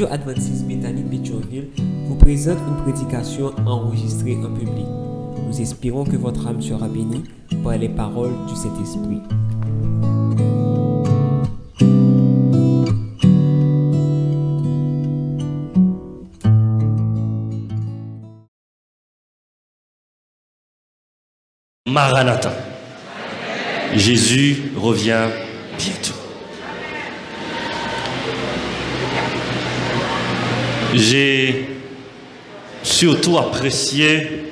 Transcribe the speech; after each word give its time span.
Radio 0.00 0.14
Adventiste 0.14 0.64
Bethany 0.66 1.04
vous 2.06 2.14
présente 2.14 2.56
une 2.66 2.76
prédication 2.84 3.52
enregistrée 3.66 4.34
en 4.36 4.50
public. 4.54 4.86
Nous 5.46 5.60
espérons 5.60 6.04
que 6.04 6.16
votre 6.16 6.46
âme 6.46 6.62
sera 6.62 6.88
bénie 6.88 7.24
par 7.62 7.76
les 7.76 7.90
paroles 7.90 8.32
du 8.48 8.56
Saint-Esprit. 8.56 9.20
Maranatha. 21.86 22.54
Jésus 23.94 24.72
revient 24.78 25.28
bientôt. 25.76 26.19
J'ai 30.94 31.66
surtout 32.82 33.38
apprécié 33.38 34.42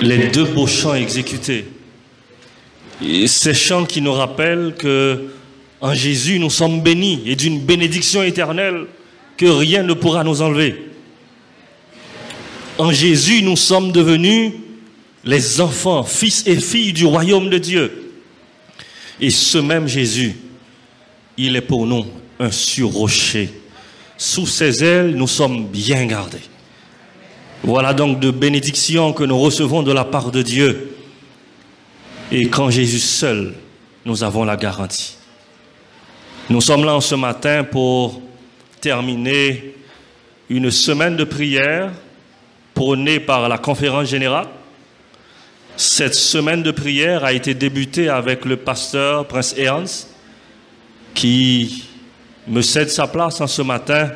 les 0.00 0.28
deux 0.28 0.44
beaux 0.44 0.66
chants 0.66 0.94
exécutés. 0.94 1.66
Ces 3.26 3.54
chants 3.54 3.84
qui 3.84 4.00
nous 4.00 4.12
rappellent 4.12 4.74
que 4.76 5.28
en 5.80 5.94
Jésus 5.94 6.38
nous 6.38 6.50
sommes 6.50 6.80
bénis 6.80 7.22
et 7.26 7.36
d'une 7.36 7.60
bénédiction 7.60 8.22
éternelle 8.22 8.86
que 9.36 9.46
rien 9.46 9.82
ne 9.82 9.94
pourra 9.94 10.24
nous 10.24 10.42
enlever. 10.42 10.82
En 12.78 12.92
Jésus 12.92 13.42
nous 13.42 13.56
sommes 13.56 13.92
devenus 13.92 14.52
les 15.24 15.60
enfants, 15.60 16.02
fils 16.04 16.46
et 16.46 16.56
filles 16.56 16.92
du 16.92 17.06
royaume 17.06 17.48
de 17.48 17.58
Dieu. 17.58 18.12
Et 19.20 19.30
ce 19.30 19.58
même 19.58 19.88
Jésus, 19.88 20.36
il 21.38 21.56
est 21.56 21.62
pour 21.62 21.86
nous 21.86 22.04
un 22.38 22.50
sur-rocher. 22.50 23.50
Sous 24.18 24.46
ses 24.46 24.82
ailes, 24.82 25.14
nous 25.14 25.26
sommes 25.26 25.66
bien 25.66 26.06
gardés. 26.06 26.40
Voilà 27.62 27.92
donc 27.92 28.20
de 28.20 28.30
bénédictions 28.30 29.12
que 29.12 29.24
nous 29.24 29.38
recevons 29.38 29.82
de 29.82 29.92
la 29.92 30.04
part 30.04 30.30
de 30.30 30.42
Dieu. 30.42 30.96
Et 32.30 32.48
quand 32.48 32.70
Jésus 32.70 32.98
seul, 32.98 33.54
nous 34.04 34.22
avons 34.22 34.44
la 34.44 34.56
garantie. 34.56 35.16
Nous 36.48 36.60
sommes 36.60 36.84
là 36.84 37.00
ce 37.00 37.14
matin 37.14 37.64
pour 37.64 38.22
terminer 38.80 39.74
une 40.48 40.70
semaine 40.70 41.16
de 41.16 41.24
prière 41.24 41.92
prônée 42.74 43.18
par 43.20 43.48
la 43.48 43.58
conférence 43.58 44.08
générale. 44.08 44.46
Cette 45.76 46.14
semaine 46.14 46.62
de 46.62 46.70
prière 46.70 47.24
a 47.24 47.32
été 47.32 47.52
débutée 47.52 48.08
avec 48.08 48.44
le 48.44 48.56
pasteur 48.56 49.26
Prince 49.26 49.54
Ernst 49.58 50.14
qui 51.14 51.84
me 52.46 52.62
cède 52.62 52.90
sa 52.90 53.06
place 53.06 53.40
en 53.40 53.46
ce 53.46 53.62
matin. 53.62 54.10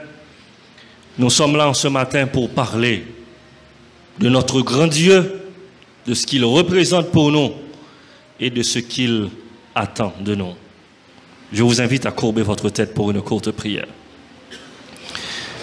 Nous 1.18 1.30
sommes 1.30 1.56
là 1.56 1.68
en 1.68 1.74
ce 1.74 1.88
matin 1.88 2.26
pour 2.26 2.50
parler 2.50 3.04
de 4.18 4.28
notre 4.28 4.60
grand 4.60 4.86
Dieu, 4.86 5.42
de 6.06 6.14
ce 6.14 6.26
qu'il 6.26 6.44
représente 6.44 7.10
pour 7.10 7.30
nous 7.30 7.52
et 8.38 8.50
de 8.50 8.62
ce 8.62 8.78
qu'il 8.78 9.30
attend 9.74 10.12
de 10.20 10.34
nous. 10.34 10.54
Je 11.52 11.62
vous 11.62 11.80
invite 11.80 12.06
à 12.06 12.12
courber 12.12 12.42
votre 12.42 12.70
tête 12.70 12.94
pour 12.94 13.10
une 13.10 13.20
courte 13.22 13.50
prière. 13.50 13.88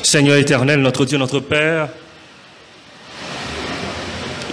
Seigneur 0.03 0.37
éternel, 0.37 0.81
notre 0.81 1.05
Dieu, 1.05 1.17
notre 1.17 1.39
Père, 1.39 1.89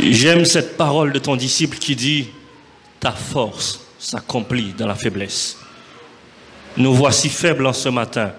j'aime 0.00 0.44
cette 0.44 0.76
parole 0.76 1.12
de 1.12 1.18
ton 1.18 1.36
disciple 1.36 1.78
qui 1.78 1.96
dit, 1.96 2.28
ta 3.00 3.12
force 3.12 3.80
s'accomplit 3.98 4.72
dans 4.76 4.86
la 4.86 4.94
faiblesse. 4.94 5.58
Nous 6.76 6.94
voici 6.94 7.28
faibles 7.28 7.66
en 7.66 7.72
ce 7.72 7.88
matin. 7.88 8.32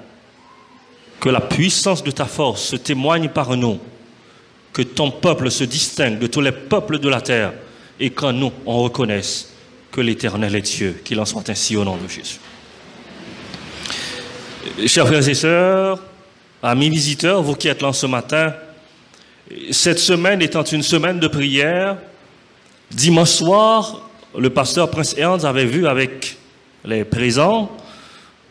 Que 1.19 1.29
la 1.29 1.41
puissance 1.41 2.03
de 2.03 2.12
ta 2.12 2.25
force 2.25 2.63
se 2.63 2.75
témoigne 2.75 3.29
par 3.29 3.56
nous. 3.56 3.79
Que 4.73 4.81
ton 4.81 5.12
peuple 5.12 5.50
se 5.50 5.63
distingue 5.63 6.19
de 6.19 6.28
tous 6.28 6.41
les 6.41 6.51
peuples 6.51 7.00
de 7.00 7.09
la 7.09 7.22
terre. 7.22 7.53
Et 8.00 8.09
qu'en 8.09 8.34
nous, 8.34 8.51
on 8.66 8.84
reconnaisse 8.84 9.53
que 9.91 10.01
l'Éternel 10.01 10.56
est 10.56 10.62
Dieu. 10.62 11.01
Qu'il 11.03 11.19
en 11.19 11.25
soit 11.25 11.50
ainsi 11.50 11.78
au 11.78 11.85
nom 11.85 11.95
de 11.95 12.07
Jésus. 12.09 12.40
Chers 14.88 15.07
frères 15.07 15.28
et 15.28 15.34
sœurs, 15.34 16.00
amis 16.62 16.90
visiteurs, 16.90 17.41
vous 17.41 17.56
qui 17.56 17.68
êtes 17.68 17.81
là 17.81 17.94
ce 17.94 18.07
matin, 18.07 18.53
cette 19.72 20.00
semaine 20.00 20.41
étant 20.41 20.63
une 20.63 20.81
semaine 20.81 21.19
de 21.19 21.28
prière, 21.28 21.97
dimanche 22.91 23.29
soir, 23.29 24.09
le 24.38 24.50
pasteur 24.50 24.90
Prince 24.90 25.16
Ernst 25.18 25.45
avait 25.45 25.66
vu 25.66 25.88
avec 25.88 26.38
les 26.84 27.06
présents 27.06 27.72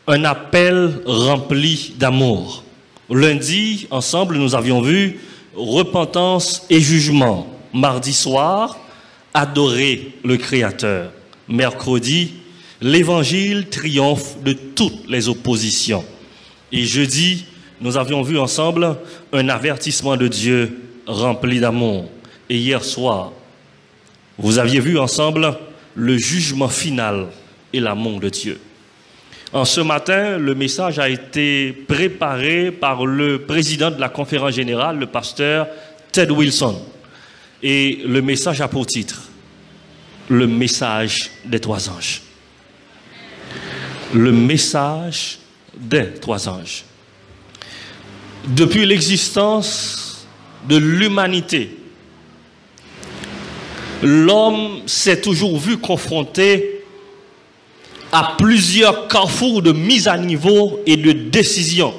un 0.06 0.24
appel 0.24 1.00
rempli 1.06 1.94
d'amour. 1.96 2.64
Lundi, 3.10 3.86
ensemble, 3.90 4.36
nous 4.36 4.54
avions 4.54 4.82
vu 4.82 5.20
repentance 5.54 6.66
et 6.70 6.80
jugement. 6.80 7.46
Mardi 7.72 8.12
soir, 8.12 8.78
adorer 9.32 10.12
le 10.24 10.36
Créateur. 10.36 11.10
Mercredi, 11.48 12.34
l'évangile 12.80 13.68
triomphe 13.68 14.42
de 14.42 14.52
toutes 14.52 15.08
les 15.08 15.28
oppositions. 15.28 16.04
Et 16.72 16.84
jeudi, 16.84 17.44
nous 17.80 17.96
avions 17.96 18.22
vu 18.22 18.38
ensemble 18.38 18.96
un 19.32 19.48
avertissement 19.48 20.16
de 20.16 20.28
Dieu 20.28 20.80
rempli 21.06 21.60
d'amour. 21.60 22.08
Et 22.48 22.58
hier 22.58 22.84
soir, 22.84 23.32
vous 24.38 24.58
aviez 24.58 24.80
vu 24.80 24.98
ensemble 24.98 25.56
le 25.94 26.16
jugement 26.16 26.68
final 26.68 27.28
et 27.72 27.80
l'amour 27.80 28.20
de 28.20 28.28
Dieu. 28.28 28.60
En 29.54 29.64
ce 29.64 29.80
matin, 29.80 30.36
le 30.36 30.56
message 30.56 30.98
a 30.98 31.08
été 31.08 31.72
préparé 31.72 32.72
par 32.72 33.06
le 33.06 33.42
président 33.42 33.92
de 33.92 34.00
la 34.00 34.08
conférence 34.08 34.54
générale, 34.54 34.98
le 34.98 35.06
pasteur 35.06 35.68
Ted 36.10 36.32
Wilson. 36.32 36.82
Et 37.62 38.00
le 38.04 38.20
message 38.20 38.60
a 38.60 38.66
pour 38.66 38.84
titre 38.84 39.22
Le 40.28 40.48
message 40.48 41.30
des 41.44 41.60
trois 41.60 41.88
anges. 41.88 42.22
Le 44.12 44.32
message 44.32 45.38
des 45.78 46.14
trois 46.20 46.48
anges. 46.48 46.84
Depuis 48.48 48.84
l'existence 48.84 50.26
de 50.68 50.78
l'humanité, 50.78 51.78
l'homme 54.02 54.80
s'est 54.86 55.20
toujours 55.20 55.60
vu 55.60 55.78
confronté 55.78 56.73
à 58.14 58.36
plusieurs 58.38 59.08
carrefours 59.08 59.60
de 59.60 59.72
mise 59.72 60.06
à 60.06 60.16
niveau 60.16 60.78
et 60.86 60.96
de 60.96 61.10
décision. 61.10 61.92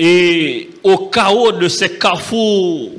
Et 0.00 0.70
au 0.82 1.08
chaos 1.08 1.52
de 1.52 1.68
ces 1.68 1.98
carrefours 1.98 2.92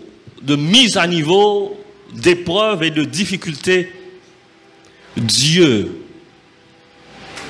de 0.43 0.55
mise 0.55 0.95
à 0.95 1.07
niveau, 1.07 1.75
d'épreuves 2.13 2.83
et 2.83 2.91
de 2.91 3.03
difficultés, 3.03 3.91
Dieu 5.17 6.03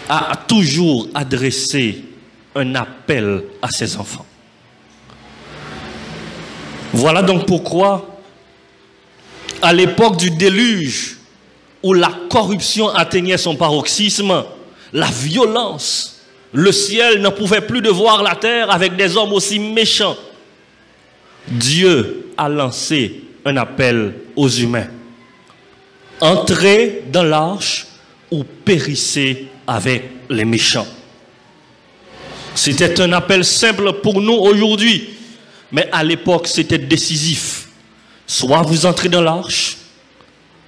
a 0.08 0.38
toujours 0.48 1.10
adressé 1.14 2.06
un 2.56 2.74
appel 2.74 3.44
à 3.62 3.70
ses 3.70 3.98
enfants. 3.98 4.26
Voilà 6.94 7.22
donc 7.22 7.46
pourquoi, 7.46 8.22
à 9.62 9.74
l'époque 9.74 10.16
du 10.16 10.32
déluge, 10.32 11.17
où 11.84 11.94
la 11.94 12.12
corruption 12.30 12.90
atteignait 12.90 13.38
son 13.38 13.56
paroxysme, 13.56 14.44
la 14.94 15.08
violence, 15.08 16.22
le 16.54 16.72
ciel 16.72 17.22
ne 17.22 17.30
pouvait 17.30 17.62
plus 17.62 17.82
de 17.82 17.90
voir 17.90 18.24
la 18.24 18.36
terre 18.36 18.72
avec 18.72 18.96
des 18.96 19.16
hommes 19.18 19.34
aussi 19.34 19.60
méchants. 19.60 20.16
Dieu 21.48 22.32
a 22.38 22.50
lancé 22.50 23.22
un 23.46 23.58
appel 23.58 24.14
aux 24.36 24.50
humains. 24.50 24.88
Entrez 26.20 27.04
dans 27.12 27.24
l'arche 27.24 27.88
ou 28.32 28.44
périssez 28.44 29.48
avec 29.66 30.04
les 30.30 30.46
méchants. 30.46 30.88
C'était 32.56 33.00
un 33.02 33.14
appel 33.14 33.46
simple 33.46 33.94
pour 34.02 34.20
nous 34.20 34.34
aujourd'hui, 34.34 35.10
mais 35.72 35.88
à 35.92 36.04
l'époque 36.04 36.48
c'était 36.48 36.80
décisif. 36.80 37.68
Soit 38.26 38.64
vous 38.64 38.86
entrez 38.86 39.10
dans 39.10 39.22
l'arche, 39.22 39.78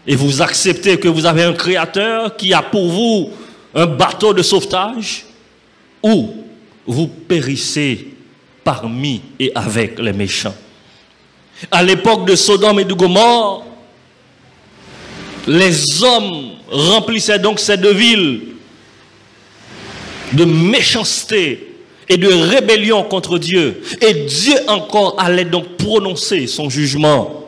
et 0.08 0.16
vous 0.16 0.42
acceptez 0.42 0.98
que 0.98 1.08
vous 1.08 1.26
avez 1.26 1.44
un 1.44 1.54
créateur 1.54 2.36
qui 2.36 2.54
a 2.54 2.62
pour 2.62 2.90
vous 2.90 3.32
un 3.76 3.86
bateau 3.86 4.34
de 4.34 4.42
sauvetage, 4.42 5.26
ou 6.02 6.34
vous 6.88 7.08
périssez 7.08 8.08
parmi 8.64 9.22
et 9.40 9.52
avec 9.54 10.00
les 10.00 10.14
méchants. 10.14 10.56
À 11.70 11.84
l'époque 11.84 12.26
de 12.26 12.36
Sodome 12.36 12.80
et 12.80 12.86
de 12.86 12.94
Gomorre, 12.94 13.66
les 15.48 16.04
hommes 16.04 16.52
remplissaient 16.70 17.40
donc 17.40 17.60
ces 17.60 17.78
deux 17.78 17.94
villes 17.94 18.42
de 20.34 20.46
méchanceté 20.46 21.76
et 22.08 22.18
de 22.18 22.28
rébellion 22.28 23.04
contre 23.04 23.38
Dieu. 23.38 23.82
Et 24.02 24.14
Dieu 24.26 24.56
encore 24.68 25.16
allait 25.20 25.46
donc 25.46 25.78
prononcer 25.78 26.48
son 26.48 26.70
jugement. 26.70 27.39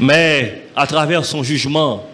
Mais 0.00 0.66
à 0.74 0.86
travers 0.86 1.24
son 1.24 1.42
jugement, 1.42 2.06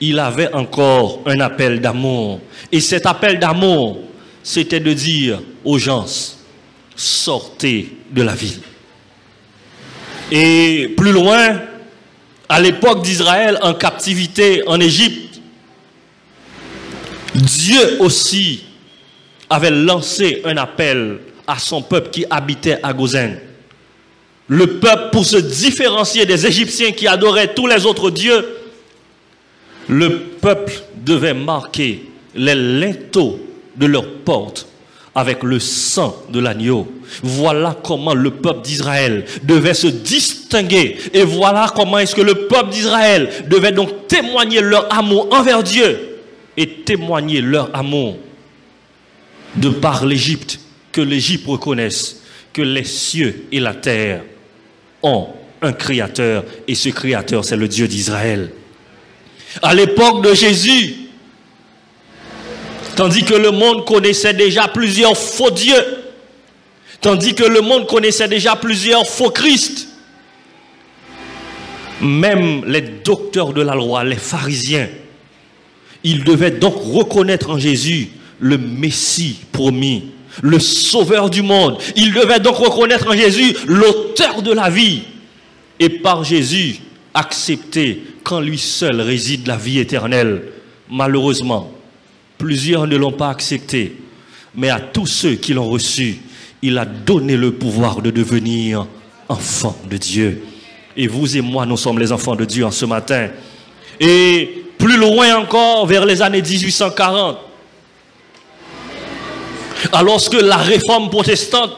il 0.00 0.18
avait 0.18 0.52
encore 0.52 1.22
un 1.26 1.40
appel 1.40 1.80
d'amour. 1.80 2.40
Et 2.70 2.80
cet 2.80 3.06
appel 3.06 3.38
d'amour, 3.38 3.98
c'était 4.42 4.80
de 4.80 4.92
dire 4.92 5.40
aux 5.64 5.78
gens, 5.78 6.06
sortez 6.94 7.96
de 8.10 8.22
la 8.22 8.34
ville. 8.34 8.60
Et 10.30 10.94
plus 10.96 11.12
loin, 11.12 11.60
à 12.48 12.60
l'époque 12.60 13.02
d'Israël 13.02 13.58
en 13.62 13.74
captivité 13.74 14.62
en 14.66 14.80
Égypte, 14.80 15.40
Dieu 17.34 18.00
aussi 18.00 18.64
avait 19.50 19.70
lancé 19.70 20.42
un 20.44 20.56
appel 20.56 21.18
à 21.46 21.58
son 21.58 21.82
peuple 21.82 22.10
qui 22.10 22.24
habitait 22.30 22.78
à 22.82 22.92
Gozen. 22.92 23.38
Le 24.48 24.78
peuple, 24.78 25.10
pour 25.10 25.24
se 25.24 25.36
différencier 25.36 26.24
des 26.24 26.46
Égyptiens 26.46 26.92
qui 26.92 27.08
adoraient 27.08 27.54
tous 27.54 27.66
les 27.66 27.84
autres 27.84 28.10
dieux, 28.10 28.46
le 29.88 30.18
peuple 30.18 30.72
devait 31.04 31.34
marquer 31.34 32.04
les 32.34 32.54
linteaux 32.54 33.40
de 33.76 33.86
leurs 33.86 34.08
portes 34.18 34.66
avec 35.14 35.42
le 35.42 35.58
sang 35.58 36.22
de 36.30 36.38
l'agneau. 36.38 36.86
Voilà 37.22 37.76
comment 37.82 38.14
le 38.14 38.30
peuple 38.30 38.62
d'Israël 38.62 39.24
devait 39.42 39.74
se 39.74 39.86
distinguer. 39.86 40.96
Et 41.12 41.22
voilà 41.22 41.72
comment 41.74 41.98
est-ce 41.98 42.14
que 42.14 42.20
le 42.20 42.46
peuple 42.46 42.70
d'Israël 42.70 43.30
devait 43.48 43.72
donc 43.72 44.06
témoigner 44.08 44.60
leur 44.60 44.92
amour 44.96 45.28
envers 45.32 45.62
Dieu 45.62 46.18
et 46.56 46.68
témoigner 46.68 47.40
leur 47.40 47.74
amour 47.74 48.16
de 49.56 49.70
par 49.70 50.04
l'Égypte, 50.04 50.60
que 50.92 51.00
l'Égypte 51.00 51.46
reconnaisse 51.46 52.22
que 52.52 52.62
les 52.62 52.84
cieux 52.84 53.46
et 53.52 53.60
la 53.60 53.74
terre 53.74 54.22
ont 55.02 55.28
un 55.62 55.72
créateur 55.72 56.44
et 56.68 56.74
ce 56.74 56.88
créateur 56.88 57.44
c'est 57.44 57.56
le 57.56 57.68
Dieu 57.68 57.88
d'Israël. 57.88 58.50
À 59.62 59.74
l'époque 59.74 60.22
de 60.22 60.34
Jésus, 60.34 60.96
tandis 62.94 63.24
que 63.24 63.34
le 63.34 63.50
monde 63.50 63.84
connaissait 63.84 64.34
déjà 64.34 64.68
plusieurs 64.68 65.16
faux 65.16 65.50
dieux, 65.50 65.84
tandis 67.00 67.34
que 67.34 67.44
le 67.44 67.60
monde 67.60 67.86
connaissait 67.86 68.28
déjà 68.28 68.56
plusieurs 68.56 69.06
faux 69.06 69.30
Christ, 69.30 69.88
même 72.00 72.64
les 72.66 72.82
docteurs 72.82 73.52
de 73.52 73.62
la 73.62 73.74
loi, 73.74 74.04
les 74.04 74.16
pharisiens, 74.16 74.88
ils 76.04 76.24
devaient 76.24 76.50
donc 76.50 76.74
reconnaître 76.76 77.50
en 77.50 77.58
Jésus 77.58 78.10
le 78.38 78.58
Messie 78.58 79.38
promis, 79.52 80.10
le 80.42 80.58
Sauveur 80.58 81.30
du 81.30 81.42
monde. 81.42 81.78
Ils 81.96 82.12
devaient 82.12 82.40
donc 82.40 82.56
reconnaître 82.56 83.08
en 83.08 83.16
Jésus 83.16 83.56
l'auteur 83.66 84.42
de 84.42 84.52
la 84.52 84.70
vie. 84.70 85.02
Et 85.78 85.88
par 85.88 86.24
Jésus, 86.24 86.80
accepter 87.14 88.02
qu'en 88.22 88.40
lui 88.40 88.58
seul 88.58 89.00
réside 89.00 89.46
la 89.46 89.56
vie 89.56 89.78
éternelle. 89.78 90.42
Malheureusement, 90.90 91.72
plusieurs 92.38 92.86
ne 92.86 92.96
l'ont 92.96 93.12
pas 93.12 93.30
accepté. 93.30 93.96
Mais 94.54 94.70
à 94.70 94.80
tous 94.80 95.06
ceux 95.06 95.34
qui 95.34 95.54
l'ont 95.54 95.68
reçu, 95.68 96.18
il 96.62 96.78
a 96.78 96.84
donné 96.84 97.36
le 97.36 97.52
pouvoir 97.52 98.00
de 98.00 98.10
devenir 98.10 98.86
enfants 99.28 99.76
de 99.88 99.96
Dieu. 99.96 100.42
Et 100.96 101.06
vous 101.06 101.36
et 101.36 101.42
moi, 101.42 101.66
nous 101.66 101.76
sommes 101.76 101.98
les 101.98 102.12
enfants 102.12 102.36
de 102.36 102.44
Dieu 102.44 102.64
en 102.64 102.70
ce 102.70 102.86
matin. 102.86 103.28
Et 104.00 104.64
plus 104.78 104.96
loin 104.96 105.36
encore, 105.36 105.86
vers 105.86 106.06
les 106.06 106.22
années 106.22 106.42
1840, 106.42 107.38
alors 109.92 110.28
que 110.28 110.36
la 110.36 110.56
réforme 110.56 111.10
protestante 111.10 111.76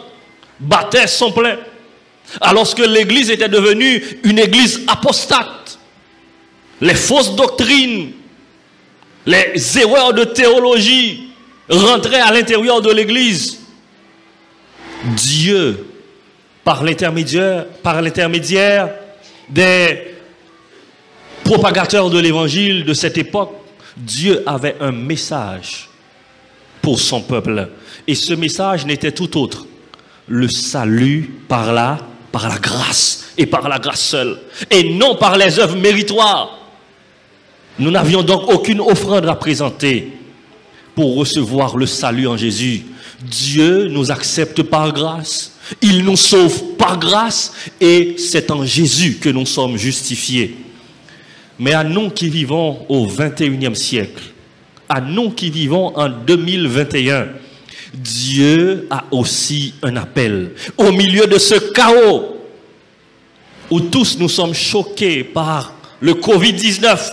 battait 0.60 1.06
son 1.06 1.32
plein, 1.32 1.56
alors 2.40 2.74
que 2.74 2.82
l'Église 2.82 3.30
était 3.30 3.48
devenue 3.48 4.02
une 4.24 4.38
Église 4.38 4.82
apostate, 4.86 5.78
les 6.80 6.94
fausses 6.94 7.34
doctrines, 7.34 8.12
les 9.26 9.78
erreurs 9.78 10.12
de 10.12 10.24
théologie 10.24 11.28
rentraient 11.68 12.20
à 12.20 12.32
l'intérieur 12.32 12.80
de 12.80 12.90
l'Église. 12.90 13.58
Dieu, 15.16 15.86
par 16.64 16.82
l'intermédiaire, 16.82 17.66
par 17.82 18.00
l'intermédiaire 18.00 18.90
des 19.48 20.14
propagateurs 21.44 22.10
de 22.10 22.18
l'évangile 22.18 22.84
de 22.84 22.94
cette 22.94 23.18
époque, 23.18 23.52
Dieu 23.96 24.42
avait 24.46 24.76
un 24.80 24.92
message 24.92 25.88
pour 26.82 27.00
son 27.00 27.20
peuple. 27.20 27.68
Et 28.08 28.14
ce 28.14 28.32
message 28.32 28.86
n'était 28.86 29.12
tout 29.12 29.38
autre. 29.38 29.66
Le 30.26 30.48
salut 30.48 31.30
par 31.46 31.74
la, 31.74 31.98
par 32.32 32.48
la 32.48 32.58
grâce 32.58 33.26
et 33.36 33.44
par 33.44 33.68
la 33.68 33.78
grâce 33.78 34.00
seule. 34.00 34.38
Et 34.70 34.94
non 34.94 35.14
par 35.16 35.36
les 35.36 35.58
œuvres 35.58 35.76
méritoires. 35.76 36.58
Nous 37.78 37.90
n'avions 37.90 38.22
donc 38.22 38.50
aucune 38.50 38.80
offrande 38.80 39.28
à 39.28 39.34
présenter 39.34 40.10
pour 40.94 41.16
recevoir 41.16 41.76
le 41.76 41.84
salut 41.84 42.26
en 42.26 42.36
Jésus. 42.38 42.86
Dieu 43.20 43.88
nous 43.88 44.10
accepte 44.10 44.62
par 44.62 44.90
grâce. 44.92 45.52
Il 45.82 46.02
nous 46.02 46.16
sauve 46.16 46.76
par 46.78 46.98
grâce 46.98 47.52
et 47.78 48.16
c'est 48.16 48.50
en 48.50 48.64
Jésus 48.64 49.18
que 49.20 49.28
nous 49.28 49.44
sommes 49.44 49.76
justifiés. 49.76 50.56
Mais 51.58 51.74
à 51.74 51.84
nous 51.84 52.08
qui 52.08 52.30
vivons 52.30 52.86
au 52.88 53.06
21e 53.06 53.74
siècle, 53.74 54.22
à 54.88 55.02
nous 55.02 55.30
qui 55.30 55.50
vivons 55.50 55.94
en 55.94 56.08
2021, 56.08 57.26
Dieu 57.94 58.86
a 58.90 59.04
aussi 59.10 59.74
un 59.82 59.96
appel. 59.96 60.52
Au 60.76 60.92
milieu 60.92 61.26
de 61.26 61.38
ce 61.38 61.54
chaos 61.72 62.36
où 63.70 63.80
tous 63.80 64.18
nous 64.18 64.28
sommes 64.28 64.54
choqués 64.54 65.24
par 65.24 65.74
le 66.00 66.14
Covid-19 66.14 67.12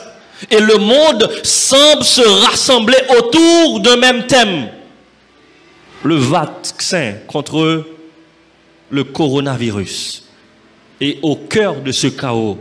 et 0.52 0.60
le 0.60 0.78
monde 0.78 1.30
semble 1.44 2.04
se 2.04 2.22
rassembler 2.46 2.98
autour 3.18 3.80
d'un 3.80 3.98
même 3.98 4.28
thème, 4.28 4.70
le 6.04 6.16
vaccin 6.16 7.16
contre 7.28 7.86
le 8.90 9.04
coronavirus. 9.04 10.24
Et 11.02 11.20
au 11.22 11.36
cœur 11.36 11.82
de 11.82 11.92
ce 11.92 12.08
chaos, 12.08 12.58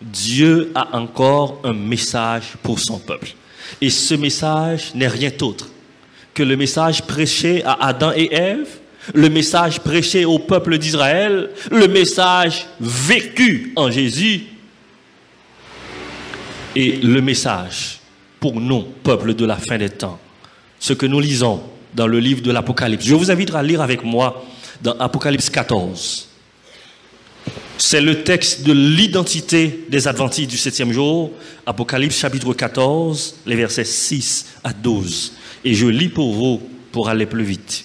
Dieu 0.00 0.70
a 0.74 0.96
encore 0.96 1.60
un 1.64 1.72
message 1.72 2.54
pour 2.62 2.78
son 2.78 2.98
peuple. 2.98 3.34
Et 3.80 3.90
ce 3.90 4.14
message 4.14 4.92
n'est 4.94 5.08
rien 5.08 5.30
d'autre 5.36 5.68
que 6.34 6.42
le 6.42 6.56
message 6.56 7.02
prêché 7.02 7.62
à 7.64 7.86
Adam 7.86 8.12
et 8.14 8.34
Ève, 8.34 8.66
le 9.14 9.28
message 9.28 9.80
prêché 9.80 10.24
au 10.24 10.38
peuple 10.38 10.78
d'Israël, 10.78 11.50
le 11.70 11.86
message 11.88 12.66
vécu 12.80 13.72
en 13.76 13.90
Jésus 13.90 14.46
et 16.74 16.96
le 16.96 17.20
message 17.20 18.00
pour 18.40 18.60
nous, 18.60 18.82
peuple 18.82 19.34
de 19.34 19.46
la 19.46 19.56
fin 19.56 19.78
des 19.78 19.90
temps. 19.90 20.18
Ce 20.80 20.92
que 20.92 21.06
nous 21.06 21.20
lisons 21.20 21.62
dans 21.94 22.06
le 22.06 22.18
livre 22.18 22.42
de 22.42 22.50
l'Apocalypse. 22.50 23.06
Je 23.06 23.14
vous 23.14 23.30
invite 23.30 23.54
à 23.54 23.62
lire 23.62 23.80
avec 23.80 24.02
moi 24.02 24.44
dans 24.82 24.98
Apocalypse 24.98 25.48
14. 25.48 26.28
C'est 27.78 28.00
le 28.00 28.22
texte 28.22 28.62
de 28.62 28.72
l'identité 28.72 29.86
des 29.88 30.08
adventistes 30.08 30.50
du 30.50 30.56
septième 30.56 30.92
jour, 30.92 31.32
Apocalypse 31.66 32.16
chapitre 32.16 32.52
14, 32.52 33.36
les 33.46 33.56
versets 33.56 33.84
6 33.84 34.46
à 34.64 34.72
12. 34.72 35.32
Et 35.64 35.74
je 35.74 35.86
lis 35.86 36.08
pour 36.08 36.34
vous 36.34 36.62
pour 36.92 37.08
aller 37.08 37.26
plus 37.26 37.44
vite. 37.44 37.84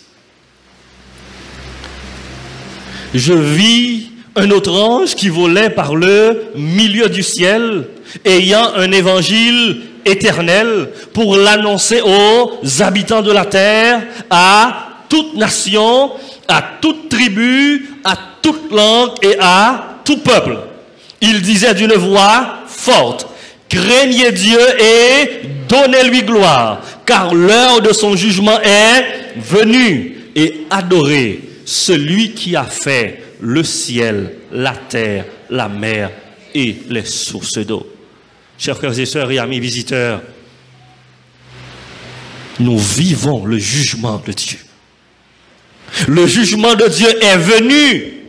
Je 3.14 3.34
vis 3.34 4.12
un 4.36 4.52
autre 4.52 4.72
ange 4.72 5.16
qui 5.16 5.30
volait 5.30 5.70
par 5.70 5.96
le 5.96 6.52
milieu 6.56 7.10
du 7.10 7.24
ciel, 7.24 7.88
ayant 8.26 8.74
un 8.76 8.92
évangile 8.92 9.82
éternel 10.06 10.90
pour 11.14 11.36
l'annoncer 11.36 12.02
aux 12.02 12.82
habitants 12.82 13.22
de 13.22 13.32
la 13.32 13.46
terre, 13.46 14.04
à 14.30 14.90
toute 15.10 15.36
nation, 15.36 16.12
à 16.48 16.64
toute 16.82 17.10
tribu, 17.10 17.96
à 18.04 18.16
toute 18.42 18.72
langue 18.72 19.12
et 19.22 19.36
à 19.40 19.98
tout 20.06 20.18
peuple. 20.18 20.58
Il 21.22 21.42
disait 21.42 21.74
d'une 21.74 21.94
voix 21.94 22.60
forte, 22.68 23.28
craignez 23.70 24.32
Dieu 24.32 24.60
et 24.82 25.42
donnez-lui 25.68 26.24
gloire, 26.24 26.82
car 27.06 27.34
l'heure 27.34 27.82
de 27.82 27.94
son 27.94 28.16
jugement 28.16 28.60
est 28.62 29.38
venue, 29.38 30.18
et 30.36 30.66
adorez 30.70 31.42
celui 31.66 32.32
qui 32.32 32.56
a 32.56 32.64
fait 32.64 33.24
le 33.40 33.64
ciel, 33.64 34.36
la 34.52 34.74
terre, 34.74 35.26
la 35.50 35.70
mer 35.70 36.12
et 36.54 36.76
les 36.90 37.06
sources 37.06 37.60
d'eau. 37.60 37.88
Chers 38.58 38.76
frères 38.78 38.98
et 38.98 39.06
sœurs 39.06 39.32
et 39.32 39.40
amis 39.40 39.60
visiteurs, 39.60 40.22
nous 42.60 42.78
vivons 42.78 43.46
le 43.46 43.58
jugement 43.58 44.22
de 44.26 44.34
Dieu. 44.34 44.60
Le 46.08 46.28
jugement 46.28 46.76
de 46.76 46.88
Dieu 46.88 47.08
est 47.24 47.38
venu 47.38 48.20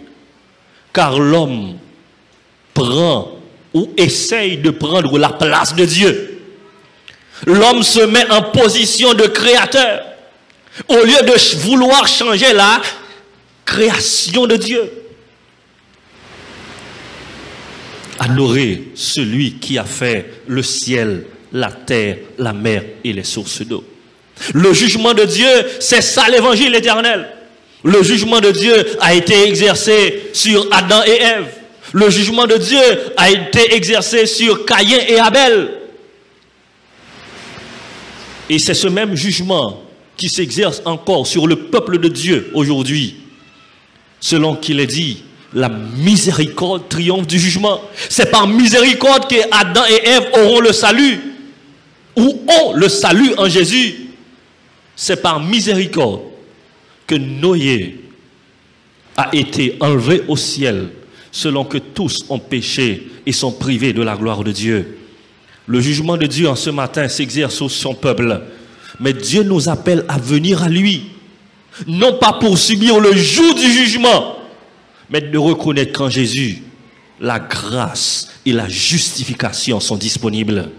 car 0.92 1.18
l'homme 1.18 1.76
prend 2.75 3.39
ou 3.75 3.93
essaye 3.97 4.59
de 4.59 4.71
prendre 4.71 5.19
la 5.19 5.31
place 5.31 5.75
de 5.75 5.85
Dieu. 5.85 6.41
L'homme 7.47 7.83
se 7.83 8.00
met 8.00 8.31
en 8.31 8.43
position 8.43 9.15
de 9.15 9.25
créateur 9.25 10.05
au 10.89 11.05
lieu 11.05 11.23
de 11.23 11.59
vouloir 11.59 12.07
changer 12.07 12.53
la 12.53 12.81
création 13.65 14.47
de 14.47 14.57
Dieu. 14.57 14.91
Adorer 18.19 18.89
celui 18.95 19.55
qui 19.55 19.79
a 19.79 19.85
fait 19.85 20.43
le 20.47 20.62
ciel, 20.62 21.25
la 21.53 21.73
terre, 21.73 22.19
la 22.39 22.53
mer 22.53 22.85
et 23.03 23.12
les 23.12 23.25
sources 23.25 23.62
d'eau. 23.62 23.85
Le 24.53 24.73
jugement 24.75 25.15
de 25.15 25.25
Dieu, 25.25 25.49
c'est 25.81 26.03
ça 26.03 26.29
l'évangile 26.29 26.75
éternel. 26.75 27.29
Le 27.83 28.03
jugement 28.03 28.41
de 28.41 28.50
Dieu 28.50 28.75
a 29.00 29.15
été 29.15 29.49
exercé 29.49 30.31
sur 30.35 30.67
Adam 30.71 31.03
et 31.07 31.23
Ève. 31.23 31.60
Le 31.92 32.09
jugement 32.11 32.47
de 32.47 32.56
Dieu 32.56 32.80
a 33.16 33.30
été 33.30 33.75
exercé 33.75 34.26
sur 34.26 34.64
Caïn 34.64 34.99
et 35.09 35.18
Abel. 35.18 35.70
Et 38.49 38.59
c'est 38.59 38.75
ce 38.75 38.88
même 38.88 39.14
jugement 39.16 39.82
qui 40.16 40.28
s'exerce 40.28 40.82
encore 40.85 41.26
sur 41.26 41.47
le 41.47 41.56
peuple 41.56 41.99
de 41.99 42.09
Dieu 42.09 42.50
aujourd'hui. 42.54 43.16
Selon 44.20 44.54
qu'il 44.54 44.80
est 44.80 44.87
dit, 44.87 45.23
la 45.54 45.68
miséricorde 45.68 46.88
triomphe 46.88 47.26
du 47.26 47.38
jugement. 47.38 47.80
C'est 48.09 48.30
par 48.30 48.47
miséricorde 48.47 49.28
que 49.28 49.37
Adam 49.50 49.82
et 49.88 50.09
Ève 50.09 50.30
auront 50.35 50.61
le 50.61 50.73
salut, 50.73 51.20
ou 52.16 52.42
ont 52.49 52.73
le 52.75 52.88
salut 52.88 53.32
en 53.37 53.49
Jésus. 53.49 54.11
C'est 54.94 55.23
par 55.23 55.40
miséricorde 55.40 56.20
que 57.06 57.14
Noé 57.14 57.99
a 59.16 59.30
été 59.32 59.76
enlevé 59.80 60.23
au 60.28 60.37
ciel, 60.37 60.90
selon 61.33 61.65
que 61.65 61.79
tous 61.79 62.25
ont 62.29 62.39
péché 62.39 63.09
et 63.27 63.33
sont 63.33 63.53
privés 63.53 63.93
de 63.93 64.03
la 64.03 64.17
gloire 64.17 64.45
de 64.45 64.53
Dieu. 64.53 64.99
Le 65.67 65.81
jugement 65.81 66.17
de 66.17 66.27
Dieu 66.27 66.49
en 66.49 66.57
ce 66.57 66.71
matin 66.71 67.09
s'exerce 67.09 67.55
sur 67.55 67.71
son 67.71 67.95
peuple, 67.95 68.43
mais 68.99 69.13
Dieu 69.13 69.43
nous 69.43 69.69
appelle 69.69 70.05
à 70.09 70.19
venir 70.19 70.63
à 70.63 70.69
lui, 70.69 71.05
non 71.87 72.19
pas 72.19 72.35
pour 72.35 72.59
subir 72.59 72.99
le 72.99 73.15
jour 73.17 73.55
du 73.55 73.71
jugement, 73.71 74.37
mais 75.11 75.21
de 75.21 75.39
reconnaître 75.39 75.93
qu'en 75.93 76.11
Jésus, 76.11 76.63
la 77.21 77.39
grâce 77.39 78.31
et 78.45 78.53
la 78.53 78.69
justification 78.69 79.79
sont 79.79 79.97
disponibles. 79.97 80.71